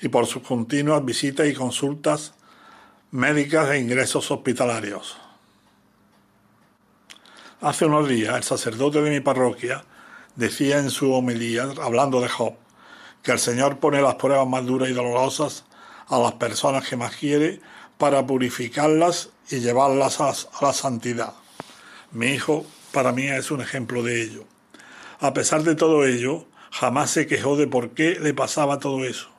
[0.00, 2.34] y por sus continuas visitas y consultas
[3.10, 5.16] médicas e ingresos hospitalarios.
[7.60, 9.84] Hace unos días el sacerdote de mi parroquia
[10.36, 12.54] decía en su homilía, hablando de Job,
[13.22, 15.64] que el Señor pone las pruebas más duras y dolorosas
[16.06, 17.60] a las personas que más quiere
[17.98, 21.34] para purificarlas y llevarlas a, la santidad.
[22.12, 24.44] Mi hijo para mí es un ejemplo de ello.
[25.20, 29.30] A pesar de todo ello, jamás se quejó de por qué le pasaba todo eso,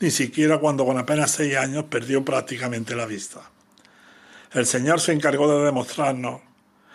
[0.00, 3.50] ni siquiera cuando con apenas seis años perdió prácticamente la vista.
[4.52, 6.40] El Señor se encargó de demostrarnos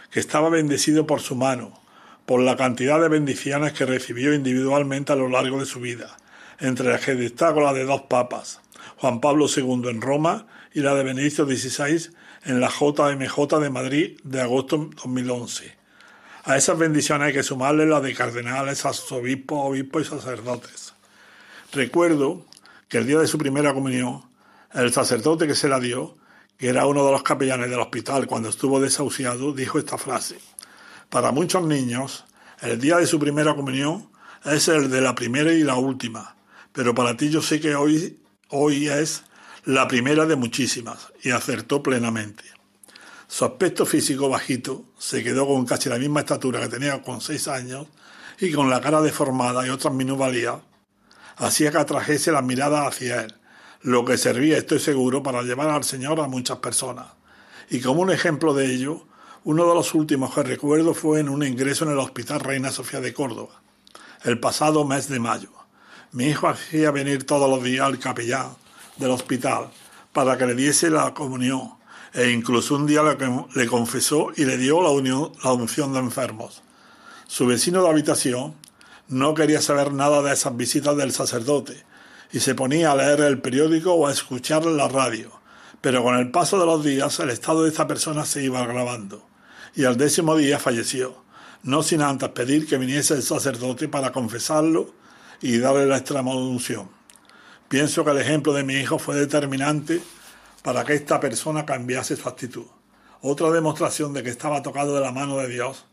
[0.09, 1.79] que estaba bendecido por su mano,
[2.25, 6.17] por la cantidad de bendiciones que recibió individualmente a lo largo de su vida,
[6.59, 8.59] entre las que destaco la de dos papas,
[8.97, 12.11] Juan Pablo II en Roma y la de Benedicto XVI
[12.43, 15.82] en la JMJ de Madrid de agosto de 2011
[16.43, 20.93] a esas bendiciones hay que sumarle las de cardenales, arzobispos, obispos y sacerdotes.
[21.71, 22.45] Recuerdo
[22.88, 24.23] que el día de su primera comunión,
[24.73, 26.17] el sacerdote que se la dio,
[26.58, 30.39] que era uno de los capellanes del hospital cuando estuvo desahuciado, dijo esta frase.
[31.10, 32.25] Para muchos niños,
[32.62, 34.10] el día de su primera comunión
[34.43, 36.36] es el de la primera y la última,
[36.73, 39.23] pero para ti yo sé que hoy, hoy es
[39.65, 42.43] la primera de muchísimas, y acertó plenamente.
[43.28, 47.47] Su aspecto físico bajito se quedó con casi la misma estatura que tenía con seis
[47.47, 47.88] años
[48.39, 50.58] y con la cara deformada y otras minusvalías,
[51.38, 53.36] hacía que atrajese la mirada hacia él,
[53.82, 57.08] lo que servía, estoy seguro, para llevar al Señor a muchas personas.
[57.69, 59.06] Y como un ejemplo de ello,
[59.43, 63.00] uno de los últimos que recuerdo fue en un ingreso en el Hospital Reina Sofía
[63.00, 63.62] de Córdoba,
[64.24, 65.52] el pasado mes de mayo.
[66.12, 68.56] Mi hijo hacía venir todos los días al capellán
[68.97, 69.69] del hospital
[70.13, 71.73] para que le diese la comunión
[72.13, 76.62] e incluso un día le, confesó y le dio la, unión, la unción de enfermos.
[77.27, 78.56] Su vecino de habitación
[79.08, 81.86] no quería saber nada de esas visitas del sacerdote
[82.34, 85.32] y se ponía a leer el periódico o a escuchar la radio,
[85.80, 89.25] pero con el paso de los días el estado de esta persona se iba agravando
[89.75, 91.23] y al décimo día falleció,
[91.63, 94.93] no sin antes pedir que viniese el sacerdote para confesarlo
[95.41, 96.89] y darle la extrema unción.
[97.71, 100.01] Pienso que el ejemplo de mi hijo fue determinante
[100.62, 102.65] para que esta persona cambiase su actitud.
[103.21, 105.86] Otra demostración de que estaba tocado de la mano de Dios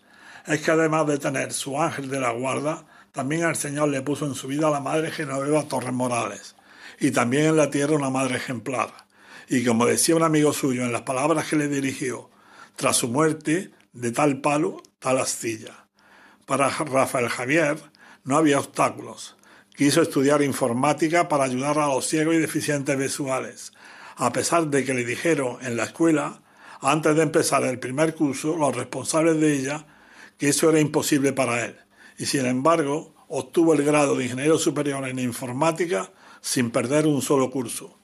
[0.49, 4.27] es que además de tener su ángel de la guarda, también el Señor le puso
[4.27, 6.57] en su vida a la Madre Genoveva Torres Morales
[6.99, 8.93] y también en la tierra una madre ejemplar.
[9.49, 12.29] Y como decía un amigo suyo en las palabras que le dirigió,
[12.75, 15.87] tras su muerte, de tal palo, tal astilla.
[16.45, 17.79] Para Rafael Javier
[18.25, 19.38] no había obstáculos.
[19.79, 23.73] Quiso estudiar informática para ayudar a los ciegos y deficientes visuales
[24.19, 26.41] a pesar de que le dijeron en la escuela,
[26.81, 29.87] antes de empezar el primer curso, los responsables de ella,
[30.37, 31.77] que eso era imposible para él.
[32.19, 36.11] Y sin embargo, obtuvo el grado de ingeniero superior en informática
[36.41, 37.97] sin perder un solo curso.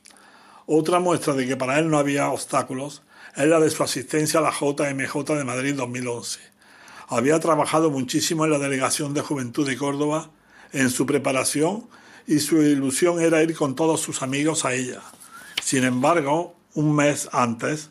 [0.66, 3.02] Otra muestra de que para él no había obstáculos
[3.34, 6.38] es la de su asistencia a la JMJ de Madrid 2011.
[7.08, 10.30] Había trabajado muchísimo en la Delegación de Juventud de Córdoba
[10.74, 11.87] en su preparación
[12.26, 15.00] y su ilusión era ir con todos sus amigos a ella.
[15.62, 17.90] Sin embargo, un mes antes,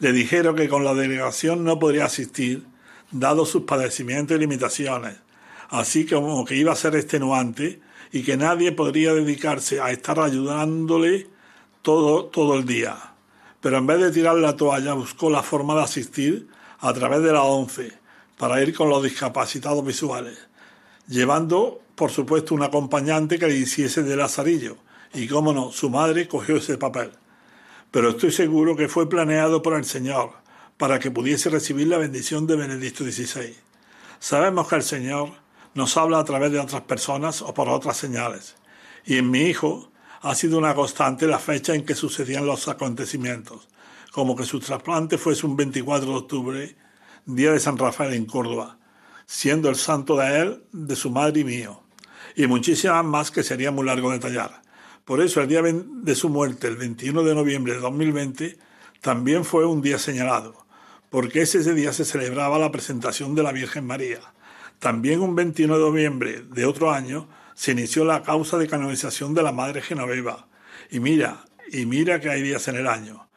[0.00, 2.64] le dijeron que con la delegación no podría asistir,
[3.12, 5.16] dado sus padecimientos y limitaciones,
[5.68, 11.28] así como que iba a ser extenuante y que nadie podría dedicarse a estar ayudándole
[11.82, 12.96] todo, todo el día.
[13.60, 16.48] pero en vez de tirar la toalla buscó la forma de asistir
[16.80, 17.92] a través de la ONCE
[18.36, 20.38] para ir con los discapacitados visuales,
[21.08, 24.76] llevando, por supuesto, un acompañante que le hiciese de lazarillo,
[25.12, 27.12] y cómo no, su madre cogió ese papel.
[27.90, 30.32] Pero estoy seguro que fue planeado por el Señor
[30.76, 33.54] para que pudiese recibir la bendición de Benedicto XVI.
[34.18, 35.30] Sabemos que el Señor
[35.74, 38.56] nos habla a través de otras personas o por otras señales.
[39.04, 43.68] Y en mi hijo ha sido una constante la fecha en que sucedían los acontecimientos,
[44.10, 46.76] como que su trasplante fuese un 24 de octubre,
[47.26, 48.78] día de San Rafael en Córdoba,
[49.26, 51.83] siendo el santo de él, de su madre y mío,
[52.34, 54.62] y muchísimas más que sería muy largo detallar.
[55.04, 58.58] Por eso el día de su muerte, el 21 de noviembre de 2020,
[59.00, 60.64] también fue un día señalado,
[61.10, 64.20] porque ese día se celebraba la presentación de la Virgen María.
[64.78, 69.42] También un 21 de noviembre de otro año se inició la causa de canonización de
[69.42, 70.48] la Madre Genoveva.
[70.90, 73.28] Y mira, y mira que hay días en el año.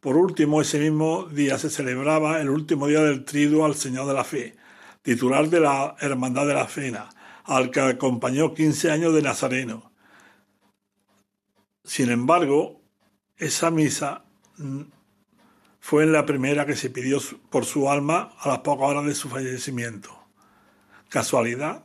[0.00, 4.14] Por último, ese mismo día se celebraba el último día del triduo al Señor de
[4.14, 4.56] la Fe,
[5.02, 7.10] titular de la Hermandad de la Cena,
[7.50, 9.90] al que acompañó 15 años de Nazareno.
[11.82, 12.80] Sin embargo,
[13.38, 14.24] esa misa
[15.80, 17.18] fue la primera que se pidió
[17.50, 20.16] por su alma a las pocas horas de su fallecimiento.
[21.08, 21.82] ¿Casualidad?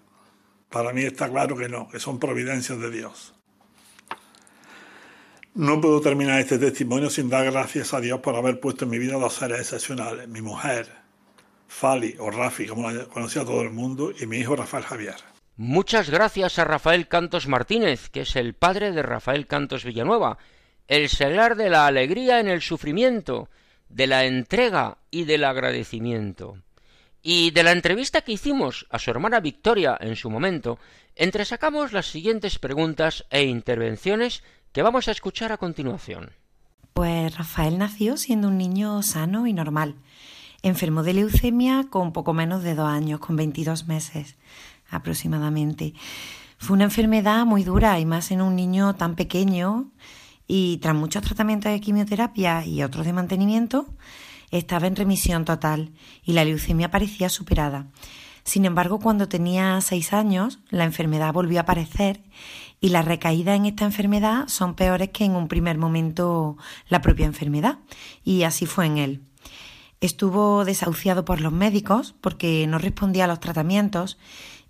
[0.69, 3.33] Para mí está claro que no, que son providencias de Dios.
[5.55, 8.99] No puedo terminar este testimonio sin dar gracias a Dios por haber puesto en mi
[8.99, 10.91] vida dos seres excepcionales, mi mujer,
[11.67, 15.34] Fali o Rafi, como la conocía todo el mundo, y mi hijo Rafael Javier.
[15.57, 20.37] Muchas gracias a Rafael Cantos Martínez, que es el padre de Rafael Cantos Villanueva,
[20.89, 23.47] el seglar de la alegría en el sufrimiento,
[23.87, 26.57] de la entrega y del agradecimiento.
[27.21, 30.77] Y de la entrevista que hicimos a su hermana Victoria en su momento,
[31.15, 34.43] entresacamos las siguientes preguntas e intervenciones
[34.73, 36.31] que vamos a escuchar a continuación.
[36.93, 39.95] Pues Rafael nació siendo un niño sano y normal.
[40.63, 44.35] Enfermó de leucemia con poco menos de dos años, con 22 meses
[44.95, 45.93] aproximadamente.
[46.57, 49.91] Fue una enfermedad muy dura y más en un niño tan pequeño
[50.47, 53.87] y tras muchos tratamientos de quimioterapia y otros de mantenimiento,
[54.51, 55.91] estaba en remisión total
[56.23, 57.87] y la leucemia parecía superada.
[58.43, 62.21] Sin embargo, cuando tenía seis años, la enfermedad volvió a aparecer
[62.79, 66.55] y las recaídas en esta enfermedad son peores que en un primer momento
[66.87, 67.79] la propia enfermedad.
[68.23, 69.21] Y así fue en él.
[69.99, 74.19] Estuvo desahuciado por los médicos porque no respondía a los tratamientos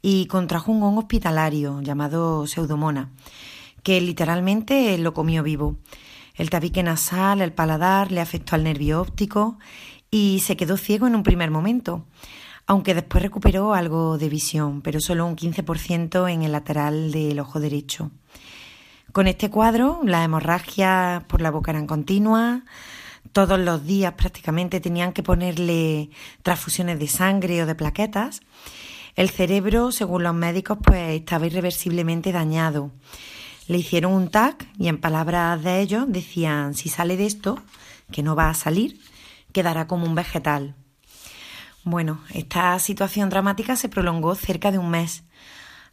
[0.08, 3.10] y contrajo un hongo hospitalario llamado pseudomona,
[3.82, 5.78] que literalmente lo comió vivo.
[6.36, 9.58] El tabique nasal, el paladar, le afectó al nervio óptico
[10.12, 12.06] y se quedó ciego en un primer momento,
[12.68, 17.60] aunque después recuperó algo de visión, pero solo un 15% en el lateral del ojo
[17.60, 18.12] derecho.
[19.12, 22.62] Con este cuadro, las hemorragias por la boca eran continuas,
[23.32, 26.12] todos los días prácticamente tenían que ponerle
[26.44, 28.42] transfusiones de sangre o de plaquetas.
[29.16, 32.92] El cerebro, según los médicos, pues estaba irreversiblemente dañado
[33.68, 37.60] le hicieron un tag y en palabras de ellos decían, si sale de esto,
[38.12, 39.00] que no va a salir,
[39.52, 40.76] quedará como un vegetal.
[41.84, 45.24] Bueno, esta situación dramática se prolongó cerca de un mes,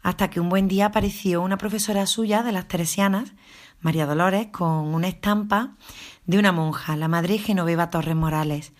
[0.02, 3.32] hasta que un buen día apareció una profesora suya de las Teresianas,
[3.80, 5.76] María Dolores, con una estampa
[6.26, 8.72] de una monja, la Madre Genoveva Torres Morales,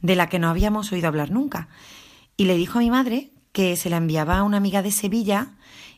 [0.00, 1.68] de la que no habíamos oído hablar nunca,
[2.36, 5.52] y le dijo a mi madre que se la enviaba a una amiga de Sevilla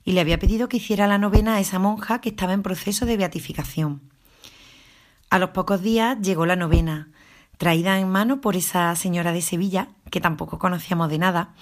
[0.05, 3.07] y le había pedido que hiciera la novena a esa monja que estaba en proceso
[3.07, 4.03] de beatificación.
[5.31, 7.09] A los pocos días llegó la novena,
[7.57, 11.55] traída en mano por esa señora de Sevilla, que tampoco conocíamos de nada,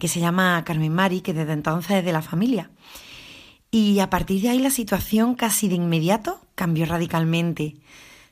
[0.00, 2.72] que se llama Carmen Mari, que desde entonces es de la familia.
[3.70, 7.76] Y a partir de ahí la situación casi de inmediato cambió radicalmente.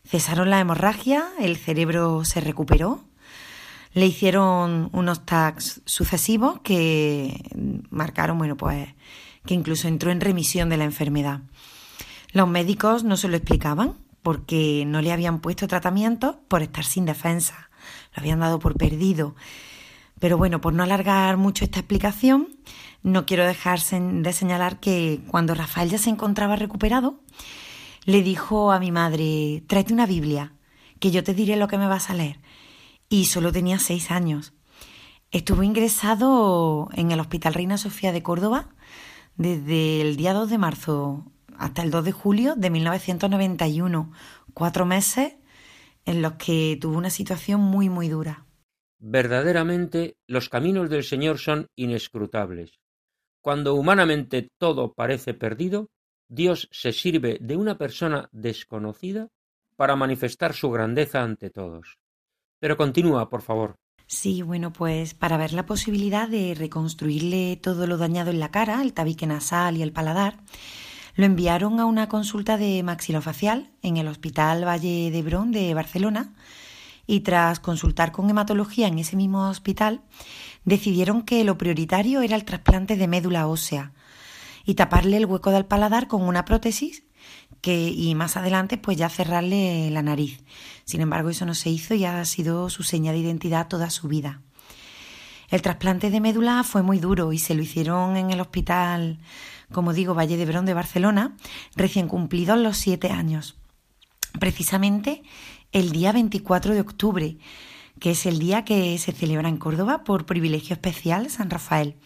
[0.05, 3.05] Cesaron la hemorragia, el cerebro se recuperó,
[3.97, 7.49] le hicieron unos tags sucesivos que
[7.89, 8.91] marcaron, bueno, pues
[9.47, 11.41] que incluso entró en remisión de la enfermedad.
[12.31, 17.07] Los médicos no se lo explicaban porque no le habían puesto tratamiento por estar sin
[17.07, 17.71] defensa,
[18.15, 19.35] lo habían dado por perdido.
[20.21, 22.49] Pero bueno, por no alargar mucho esta explicación,
[23.03, 27.23] no quiero dejar de señalar que cuando Rafael ya se encontraba recuperado,
[28.05, 30.53] le dijo a mi madre, tráete una Biblia,
[31.01, 32.41] que yo te diré lo que me vas a leer.
[33.09, 34.53] Y solo tenía seis años.
[35.31, 38.69] Estuvo ingresado en el Hospital Reina Sofía de Córdoba
[39.37, 44.13] desde el día 2 de marzo hasta el 2 de julio de 1991,
[44.55, 45.37] cuatro meses
[46.05, 48.47] en los que tuvo una situación muy, muy dura.
[48.99, 52.79] Verdaderamente los caminos del Señor son inescrutables.
[53.43, 55.89] Cuando humanamente todo parece perdido,
[56.29, 59.29] Dios se sirve de una persona desconocida
[59.77, 61.99] para manifestar su grandeza ante todos.
[62.61, 63.77] Pero continúa, por favor.
[64.07, 68.81] Sí, bueno, pues para ver la posibilidad de reconstruirle todo lo dañado en la cara,
[68.83, 70.39] el tabique nasal y el paladar,
[71.17, 76.35] lo enviaron a una consulta de maxilofacial en el Hospital Valle de Brón de Barcelona
[77.07, 80.03] y tras consultar con hematología en ese mismo hospital,
[80.65, 83.93] decidieron que lo prioritario era el trasplante de médula ósea
[84.65, 87.06] y taparle el hueco del paladar con una prótesis
[87.75, 90.43] y más adelante pues ya cerrarle la nariz.
[90.85, 94.09] Sin embargo, eso no se hizo y ha sido su seña de identidad toda su
[94.09, 94.41] vida.
[95.49, 99.19] El trasplante de médula fue muy duro y se lo hicieron en el hospital,
[99.73, 101.37] como digo, Valle de Brón de Barcelona,
[101.77, 103.57] recién cumplidos los siete años.
[104.41, 105.23] Precisamente
[105.73, 107.39] el día 24 de octubre,
[108.01, 111.97] que es el día que se celebra en Córdoba por privilegio especial San Rafael.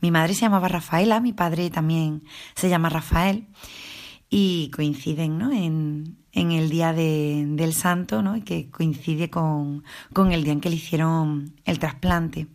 [0.00, 2.24] Mi madre se llamaba Rafaela, mi padre también
[2.54, 3.46] se llama Rafael
[4.30, 5.52] y coinciden ¿no?
[5.52, 8.42] en, en el día de, del santo, ¿no?
[8.44, 12.46] que coincide con, con el día en que le hicieron el trasplante.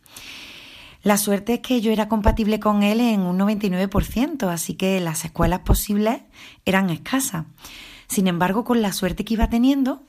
[1.04, 5.24] La suerte es que yo era compatible con él en un 99%, así que las
[5.26, 6.22] escuelas posibles
[6.64, 7.46] eran escasas.
[8.08, 10.04] Sin embargo, con la suerte que iba teniendo,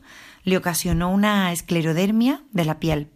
[0.45, 3.11] le ocasionó una esclerodermia de la piel,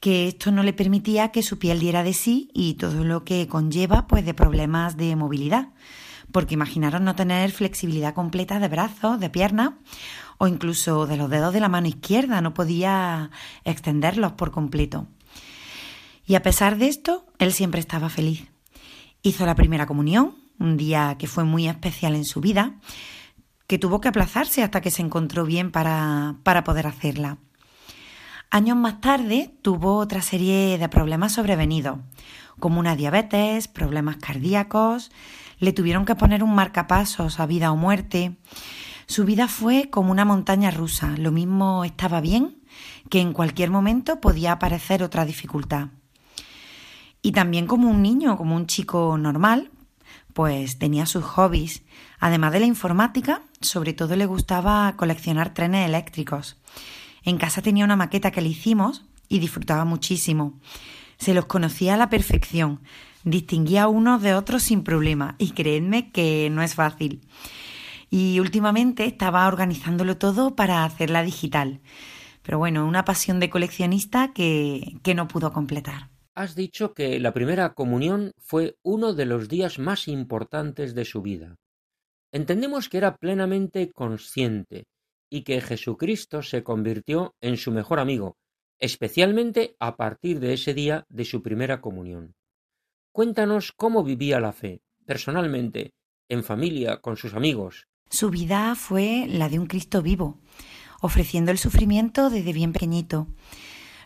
[0.00, 3.48] que esto no le permitía que su piel diera de sí y todo lo que
[3.48, 5.70] conlleva pues de problemas de movilidad
[6.32, 9.70] porque imaginaros no tener flexibilidad completa de brazos, de piernas
[10.38, 13.30] o incluso de los dedos de la mano izquierda, no podía
[13.64, 15.06] extenderlos por completo.
[16.26, 18.46] Y a pesar de esto, él siempre estaba feliz.
[19.22, 22.74] Hizo la primera comunión, un día que fue muy especial en su vida,
[23.66, 27.38] que tuvo que aplazarse hasta que se encontró bien para, para poder hacerla.
[28.50, 31.98] Años más tarde tuvo otra serie de problemas sobrevenidos,
[32.58, 35.10] como una diabetes, problemas cardíacos,
[35.58, 38.36] le tuvieron que poner un marcapasos a vida o muerte.
[39.06, 42.58] Su vida fue como una montaña rusa, lo mismo estaba bien
[43.10, 45.88] que en cualquier momento podía aparecer otra dificultad.
[47.22, 49.70] Y también como un niño, como un chico normal,
[50.32, 51.82] pues tenía sus hobbies.
[52.20, 56.56] Además de la informática, sobre todo le gustaba coleccionar trenes eléctricos.
[57.24, 60.60] En casa tenía una maqueta que le hicimos y disfrutaba muchísimo.
[61.18, 62.80] Se los conocía a la perfección,
[63.30, 67.26] distinguía unos de otros sin problema y creedme que no es fácil.
[68.10, 71.80] Y últimamente estaba organizándolo todo para hacerla digital.
[72.42, 76.10] Pero bueno, una pasión de coleccionista que, que no pudo completar.
[76.34, 81.20] Has dicho que la primera comunión fue uno de los días más importantes de su
[81.20, 81.56] vida.
[82.32, 84.84] Entendemos que era plenamente consciente
[85.30, 88.36] y que Jesucristo se convirtió en su mejor amigo,
[88.78, 92.34] especialmente a partir de ese día de su primera comunión.
[93.12, 95.92] Cuéntanos cómo vivía la fe, personalmente,
[96.28, 97.88] en familia, con sus amigos.
[98.10, 100.38] Su vida fue la de un Cristo vivo,
[101.00, 103.28] ofreciendo el sufrimiento desde bien pequeñito.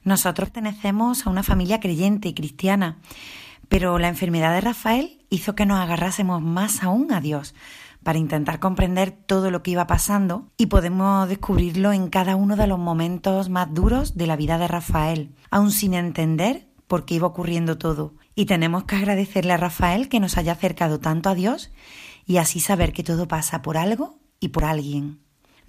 [0.05, 3.01] Nosotros pertenecemos a una familia creyente y cristiana,
[3.69, 7.55] pero la enfermedad de Rafael hizo que nos agarrásemos más aún a Dios
[8.03, 12.67] para intentar comprender todo lo que iba pasando y podemos descubrirlo en cada uno de
[12.67, 17.27] los momentos más duros de la vida de Rafael, aun sin entender por qué iba
[17.27, 18.13] ocurriendo todo.
[18.35, 21.71] Y tenemos que agradecerle a Rafael que nos haya acercado tanto a Dios
[22.27, 25.19] y así saber que todo pasa por algo y por alguien.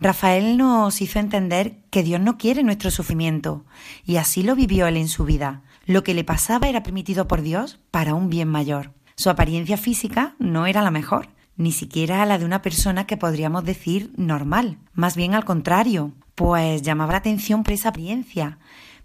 [0.01, 3.63] Rafael nos hizo entender que Dios no quiere nuestro sufrimiento,
[4.03, 5.61] y así lo vivió él en su vida.
[5.85, 8.91] Lo que le pasaba era permitido por Dios para un bien mayor.
[9.15, 13.63] Su apariencia física no era la mejor, ni siquiera la de una persona que podríamos
[13.63, 18.57] decir normal, más bien al contrario, pues llamaba la atención por esa apariencia,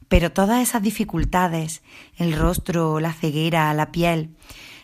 [0.09, 1.83] pero todas esas dificultades,
[2.17, 4.35] el rostro, la ceguera, la piel,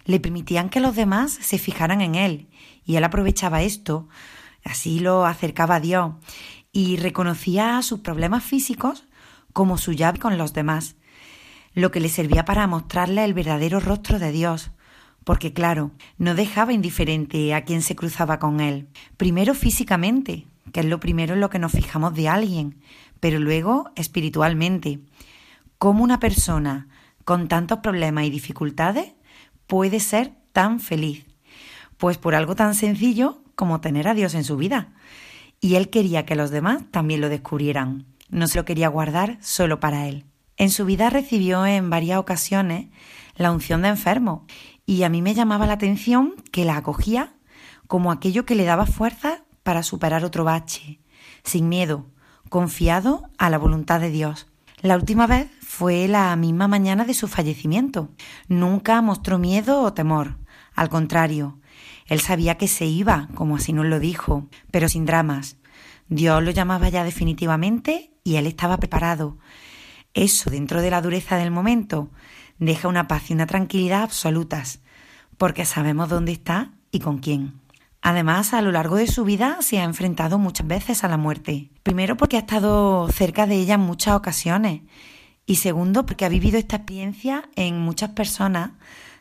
[0.04, 2.48] le permitían que los demás se fijaran en él,
[2.84, 4.08] y él aprovechaba esto,
[4.64, 6.12] así lo acercaba a Dios,
[6.72, 9.06] y reconocía sus problemas físicos
[9.52, 10.96] como su llave con los demás,
[11.72, 14.72] lo que le servía para mostrarle el verdadero rostro de Dios,
[15.24, 20.86] porque claro, no dejaba indiferente a quien se cruzaba con él, primero físicamente, que es
[20.86, 22.80] lo primero en lo que nos fijamos de alguien,
[23.20, 25.00] pero luego espiritualmente.
[25.84, 26.88] ¿Cómo una persona
[27.26, 29.12] con tantos problemas y dificultades
[29.66, 31.26] puede ser tan feliz?
[31.98, 34.94] Pues por algo tan sencillo como tener a Dios en su vida.
[35.60, 38.06] Y él quería que los demás también lo descubrieran.
[38.30, 40.24] No se lo quería guardar solo para él.
[40.56, 42.86] En su vida recibió en varias ocasiones
[43.36, 44.46] la unción de enfermo
[44.86, 47.34] y a mí me llamaba la atención que la acogía
[47.88, 51.00] como aquello que le daba fuerza para superar otro bache,
[51.42, 52.06] sin miedo,
[52.48, 54.46] confiado a la voluntad de Dios.
[54.84, 58.08] La última vez fue la misma mañana de su fallecimiento.
[58.46, 60.38] Nunca mostró miedo o temor.
[60.72, 61.58] Al contrario,
[62.06, 65.56] él sabía que se iba, como así nos lo dijo, pero sin dramas.
[66.08, 69.36] Dios lo llamaba ya definitivamente y él estaba preparado.
[70.14, 72.08] Eso, dentro de la dureza del momento,
[72.60, 74.80] deja una paz y una tranquilidad absolutas,
[75.38, 77.54] porque sabemos dónde está y con quién.
[78.00, 81.72] Además, a lo largo de su vida se ha enfrentado muchas veces a la muerte.
[81.82, 84.82] Primero porque ha estado cerca de ella en muchas ocasiones
[85.46, 88.72] y segundo porque ha vivido esta experiencia en muchas personas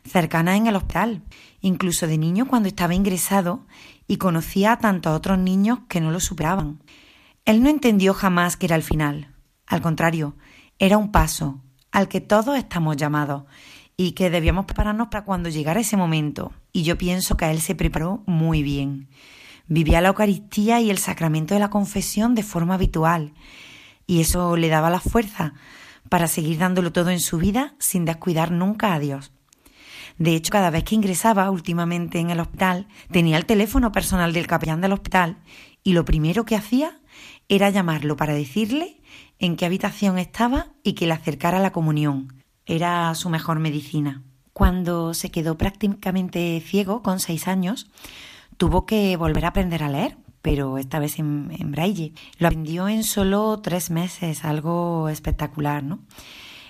[0.04, 1.22] cercanas en el hospital,
[1.60, 3.66] incluso de niño cuando estaba ingresado
[4.06, 6.82] y conocía a tantos otros niños que no lo superaban.
[7.44, 9.34] Él no entendió jamás que era el final.
[9.66, 10.36] Al contrario,
[10.78, 13.44] era un paso al que todos estamos llamados
[13.96, 16.52] y que debíamos prepararnos para cuando llegara ese momento.
[16.72, 19.08] Y yo pienso que él se preparó muy bien.
[19.66, 23.32] Vivía la Eucaristía y el sacramento de la confesión de forma habitual,
[24.06, 25.54] y eso le daba la fuerza
[26.14, 29.32] para seguir dándolo todo en su vida sin descuidar nunca a Dios.
[30.16, 34.46] De hecho, cada vez que ingresaba últimamente en el hospital, tenía el teléfono personal del
[34.46, 35.38] capellán del hospital
[35.82, 37.00] y lo primero que hacía
[37.48, 39.02] era llamarlo para decirle
[39.40, 42.40] en qué habitación estaba y que le acercara la comunión.
[42.64, 44.22] Era su mejor medicina.
[44.52, 47.90] Cuando se quedó prácticamente ciego, con seis años,
[48.56, 52.12] tuvo que volver a aprender a leer, pero esta vez en, en braille.
[52.36, 56.00] Lo aprendió en solo tres meses, algo espectacular, ¿no?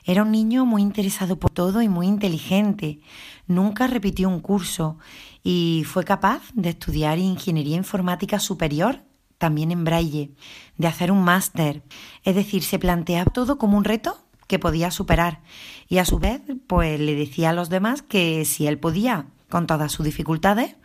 [0.04, 3.00] Era un niño muy interesado por todo y muy inteligente.
[3.48, 4.96] Nunca repitió un curso
[5.42, 9.02] y fue capaz de estudiar ingeniería informática superior
[9.38, 10.30] también en braille,
[10.78, 11.82] de hacer un máster.
[12.22, 15.40] Es decir, se planteaba todo como un reto que podía superar
[15.88, 19.66] y a su vez pues le decía a los demás que si él podía con
[19.66, 20.76] todas sus dificultades,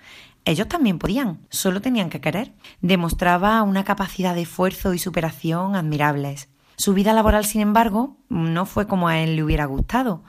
[0.50, 2.54] ellos también podían, solo tenían que querer.
[2.82, 6.50] Demostraba una capacidad de esfuerzo y superación admirables.
[6.78, 10.24] Su vida laboral, sin embargo, no fue como a él le hubiera gustado,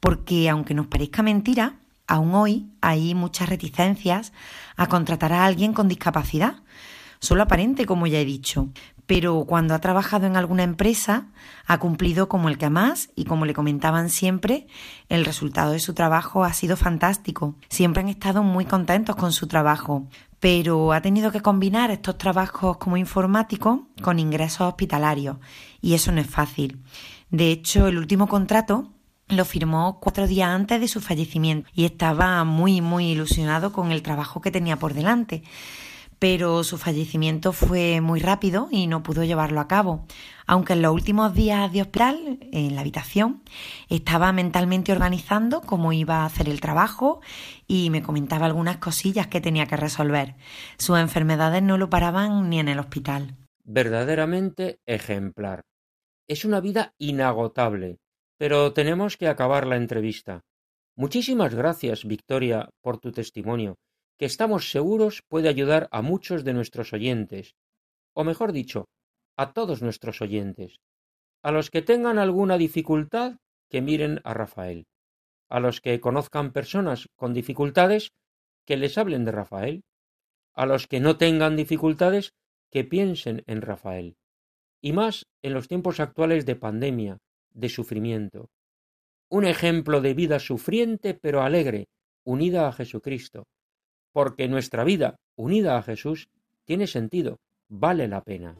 [0.00, 4.32] porque aunque nos parezca mentira, aún hoy hay muchas reticencias
[4.76, 6.62] a contratar a alguien con discapacidad,
[7.24, 8.68] solo aparente, como ya he dicho,
[9.06, 11.26] pero cuando ha trabajado en alguna empresa
[11.66, 14.66] ha cumplido como el que más y como le comentaban siempre,
[15.08, 17.56] el resultado de su trabajo ha sido fantástico.
[17.68, 20.08] Siempre han estado muy contentos con su trabajo,
[20.40, 25.38] pero ha tenido que combinar estos trabajos como informático con ingresos hospitalarios
[25.80, 26.82] y eso no es fácil.
[27.30, 28.90] De hecho, el último contrato
[29.28, 34.02] lo firmó cuatro días antes de su fallecimiento y estaba muy, muy ilusionado con el
[34.02, 35.42] trabajo que tenía por delante.
[36.24, 40.06] Pero su fallecimiento fue muy rápido y no pudo llevarlo a cabo.
[40.46, 43.42] Aunque en los últimos días de hospital, en la habitación,
[43.90, 47.20] estaba mentalmente organizando cómo iba a hacer el trabajo
[47.66, 50.36] y me comentaba algunas cosillas que tenía que resolver.
[50.78, 53.36] Sus enfermedades no lo paraban ni en el hospital.
[53.62, 55.66] Verdaderamente ejemplar.
[56.26, 57.98] Es una vida inagotable,
[58.38, 60.40] pero tenemos que acabar la entrevista.
[60.96, 63.76] Muchísimas gracias, Victoria, por tu testimonio,
[64.18, 67.54] que estamos seguros puede ayudar a muchos de nuestros oyentes,
[68.14, 68.86] o mejor dicho,
[69.36, 70.80] a todos nuestros oyentes.
[71.42, 73.36] A los que tengan alguna dificultad,
[73.68, 74.86] que miren a Rafael.
[75.48, 78.12] A los que conozcan personas con dificultades,
[78.64, 79.82] que les hablen de Rafael.
[80.54, 82.32] A los que no tengan dificultades,
[82.70, 84.16] que piensen en Rafael.
[84.80, 87.18] Y más en los tiempos actuales de pandemia,
[87.50, 88.50] de sufrimiento.
[89.28, 91.88] Un ejemplo de vida sufriente pero alegre,
[92.24, 93.44] unida a Jesucristo.
[94.14, 96.28] Porque nuestra vida, unida a Jesús,
[96.64, 98.54] tiene sentido, vale la pena.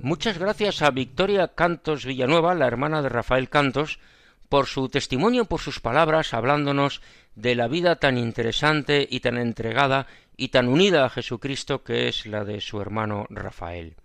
[0.00, 4.00] Muchas gracias a Victoria Cantos Villanueva, la hermana de Rafael Cantos,
[4.48, 7.02] por su testimonio, por sus palabras, hablándonos
[7.34, 10.06] de la vida tan interesante y tan entregada
[10.40, 13.96] y tan unida a Jesucristo que es la de su hermano Rafael.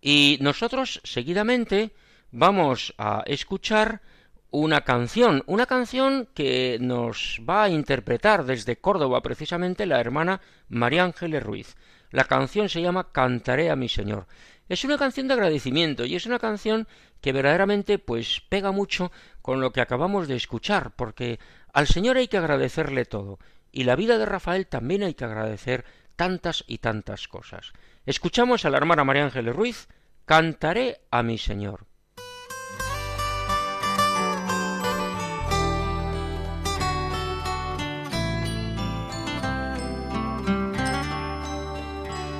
[0.00, 1.92] Y nosotros, seguidamente,
[2.32, 4.02] vamos a escuchar
[4.50, 11.04] una canción, una canción que nos va a interpretar desde Córdoba precisamente la hermana María
[11.04, 11.76] Ángeles Ruiz.
[12.10, 14.26] La canción se llama Cantaré a mi Señor.
[14.68, 16.88] Es una canción de agradecimiento y es una canción
[17.20, 21.38] que verdaderamente pues pega mucho con lo que acabamos de escuchar, porque
[21.72, 23.38] al Señor hay que agradecerle todo,
[23.72, 25.84] y la vida de Rafael también hay que agradecer
[26.16, 27.72] tantas y tantas cosas.
[28.06, 29.88] Escuchamos a la hermana María Ángeles Ruiz,
[30.30, 31.86] Cantaré a mi Señor.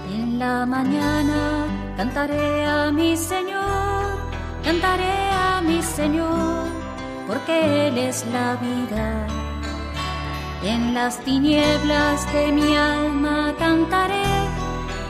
[0.09, 1.67] En la mañana
[1.97, 4.21] cantaré a mi Señor,
[4.63, 6.69] cantaré a mi Señor,
[7.27, 9.40] porque Él es la vida.
[10.63, 14.27] En las tinieblas de mi alma cantaré,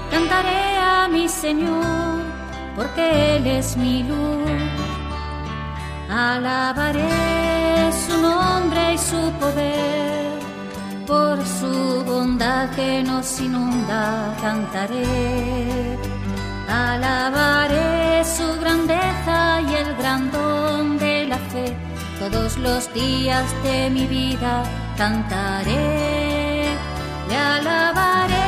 [0.08, 2.22] cantaré a mi Señor,
[2.76, 4.48] porque Él es mi luz.
[6.08, 10.38] Alabaré su nombre y su poder,
[11.04, 15.98] por su bondad que nos inunda, cantaré.
[16.68, 21.76] Alabaré su grandeza y el gran don de la fe,
[22.20, 24.62] todos los días de mi vida
[25.00, 26.76] cantaré.
[27.28, 28.46] Le alabaré,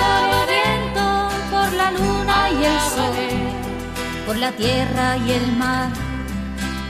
[0.00, 1.04] por el viento,
[1.52, 3.16] por la luna y el sol,
[4.26, 5.88] por la tierra y el mar.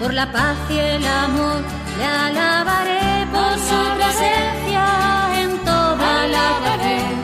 [0.01, 1.61] Por la paz y el amor,
[1.99, 4.85] le alabaré por su presencia
[5.43, 6.49] en toda la
[6.85, 7.15] red.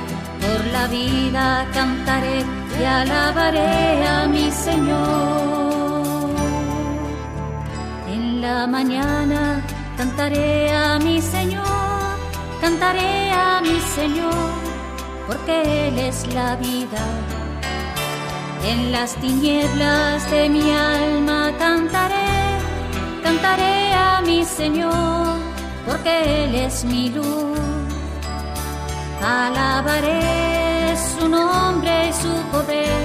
[0.45, 2.39] Por la vida cantaré.
[2.81, 6.31] Y alabaré a mi Señor.
[8.15, 9.41] En la mañana
[10.01, 12.17] cantaré a mi Señor,
[12.63, 14.51] cantaré a mi Señor,
[15.27, 17.05] porque Él es la vida.
[18.65, 22.31] En las tinieblas de mi alma cantaré
[23.23, 25.37] cantaré a mi Señor,
[25.87, 27.59] porque Él es mi luz.
[29.23, 33.05] Alabaré su nombre y su poder,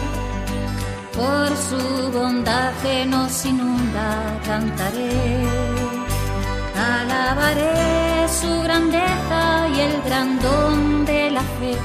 [1.17, 1.83] por su
[2.17, 4.07] bondad que nos inunda,
[4.45, 6.04] cantaré.
[6.77, 11.75] Alabaré su grandeza y el gran don de la fe,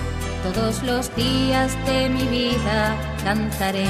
[0.43, 3.87] todos los días de mi vida cantaré.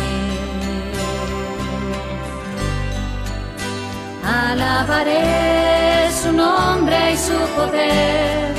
[4.24, 8.54] Alabaré su nombre y su poder,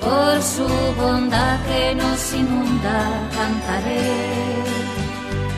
[0.00, 0.68] por su
[1.00, 2.98] bondad que nos inunda,
[3.36, 4.70] cantaré.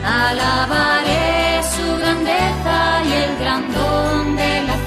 [0.05, 4.77] Alabaré su grandeza y el gran don de la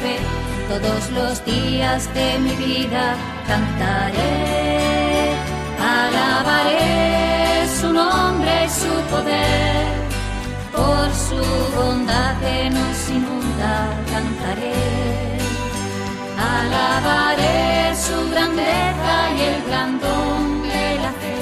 [0.68, 3.14] todos los días de mi vida
[3.46, 5.34] cantaré.
[5.78, 9.86] Alabaré su nombre y su poder,
[10.72, 11.42] por su
[11.76, 13.74] bondad que nos inunda,
[14.12, 14.74] cantaré.
[16.56, 21.38] Alabaré su grandeza y el gran don de la fe,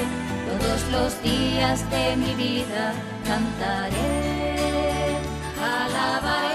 [0.49, 2.93] todos los días de mi vida
[3.27, 5.19] cantaré.
[5.59, 6.54] Alabaré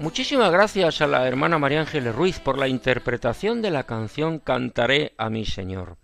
[0.00, 5.12] Muchísimas gracias a la hermana María Ángeles Ruiz por la interpretación de la canción Cantaré
[5.18, 5.98] a mi Señor.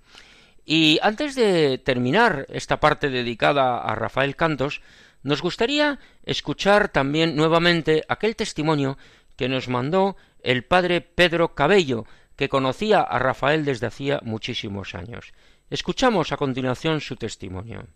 [0.66, 4.82] Y antes de terminar esta parte dedicada a Rafael Cantos,
[5.22, 8.98] nos gustaría escuchar también nuevamente aquel testimonio
[9.34, 12.04] que nos mandó el padre Pedro Cabello,
[12.36, 15.32] que conocía a Rafael desde hacía muchísimos años.
[15.68, 17.88] Escuchamos a continuación su testimonio.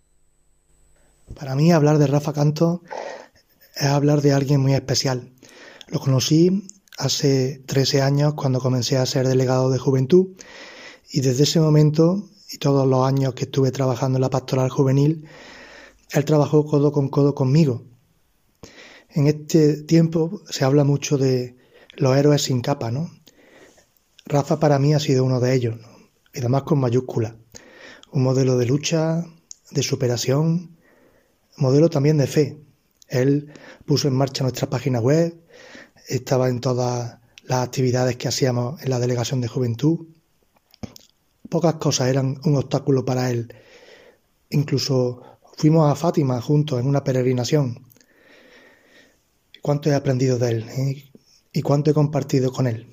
[1.39, 2.81] Para mí hablar de Rafa Cantos
[3.77, 5.31] es hablar de alguien muy especial.
[5.87, 6.67] Lo conocí
[6.99, 10.31] hace 13 años cuando comencé a ser delegado de juventud
[11.13, 15.29] y desde ese momento y todos los años que estuve trabajando en la pastoral juvenil,
[16.11, 17.85] él trabajó codo con codo conmigo.
[19.11, 21.57] En este tiempo se habla mucho de
[21.95, 23.13] los héroes sin capa, ¿no?
[24.25, 25.91] Rafa para mí ha sido uno de ellos, ¿no?
[26.33, 27.37] y además con mayúscula.
[28.13, 29.25] Un modelo de lucha,
[29.71, 30.77] de superación,
[31.57, 32.59] modelo también de fe.
[33.07, 33.53] Él
[33.87, 35.41] puso en marcha nuestra página web,
[36.09, 40.09] estaba en todas las actividades que hacíamos en la delegación de juventud.
[41.49, 43.55] Pocas cosas eran un obstáculo para él.
[44.51, 45.23] Incluso
[45.57, 47.87] fuimos a Fátima juntos en una peregrinación.
[49.63, 50.69] ¿Cuánto he aprendido de él?
[50.69, 51.11] eh?
[51.53, 52.91] ¿Y cuánto he compartido con él?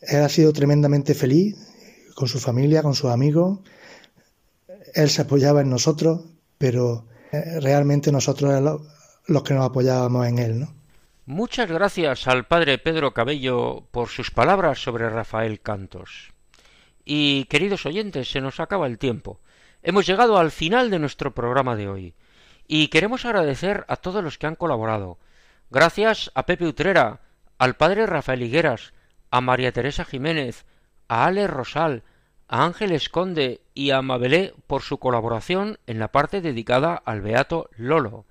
[0.00, 1.67] Él ha sido tremendamente feliz
[2.18, 3.60] con su familia, con sus amigos.
[4.92, 6.22] Él se apoyaba en nosotros,
[6.58, 8.82] pero eh, realmente nosotros éramos
[9.28, 10.74] los que nos apoyábamos en él, ¿no?
[11.26, 16.32] Muchas gracias al padre Pedro Cabello por sus palabras sobre Rafael Cantos.
[17.04, 19.38] Y queridos oyentes, se nos acaba el tiempo.
[19.84, 22.14] Hemos llegado al final de nuestro programa de hoy
[22.66, 25.18] y queremos agradecer a todos los que han colaborado.
[25.70, 27.20] Gracias a Pepe Utrera,
[27.58, 28.92] al padre Rafael Higueras,
[29.30, 30.64] a María Teresa Jiménez,
[31.08, 32.04] a Ale Rosal,
[32.46, 37.68] a Ángel Esconde y a Mabelé por su colaboración en la parte dedicada al Beato
[37.76, 38.24] Lolo.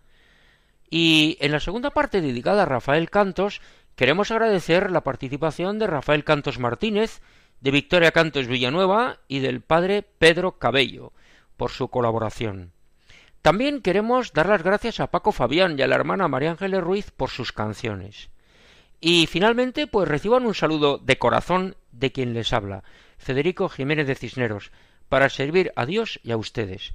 [0.90, 3.62] Y en la segunda parte dedicada a Rafael Cantos,
[3.96, 7.22] queremos agradecer la participación de Rafael Cantos Martínez,
[7.60, 11.12] de Victoria Cantos Villanueva y del padre Pedro Cabello
[11.58, 12.72] por su colaboración.
[13.42, 17.12] También queremos dar las gracias a Paco Fabián y a la hermana María Ángeles Ruiz
[17.12, 18.30] por sus canciones.
[19.00, 22.84] Y finalmente, pues reciban un saludo de corazón de quien les habla,
[23.18, 24.72] Federico Jiménez de Cisneros,
[25.10, 26.93] para servir a Dios y a ustedes.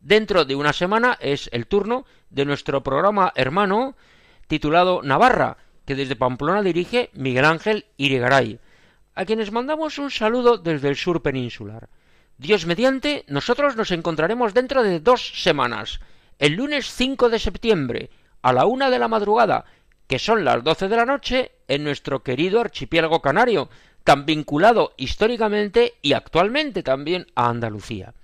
[0.00, 3.96] Dentro de una semana es el turno de nuestro programa hermano
[4.46, 8.58] titulado Navarra, que desde Pamplona dirige Miguel Ángel Irigaray,
[9.14, 11.88] a quienes mandamos un saludo desde el sur peninsular.
[12.38, 16.00] Dios mediante, nosotros nos encontraremos dentro de dos semanas,
[16.38, 18.10] el lunes 5 de septiembre,
[18.42, 19.64] a la una de la madrugada,
[20.06, 23.70] que son las doce de la noche, en nuestro querido archipiélago canario,
[24.04, 28.14] tan vinculado históricamente y actualmente también a Andalucía.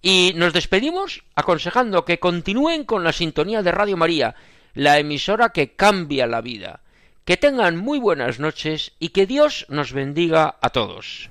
[0.00, 4.34] Y nos despedimos aconsejando que continúen con la sintonía de Radio María,
[4.72, 6.80] la emisora que cambia la vida.
[7.26, 11.30] Que tengan muy buenas noches y que Dios nos bendiga a todos.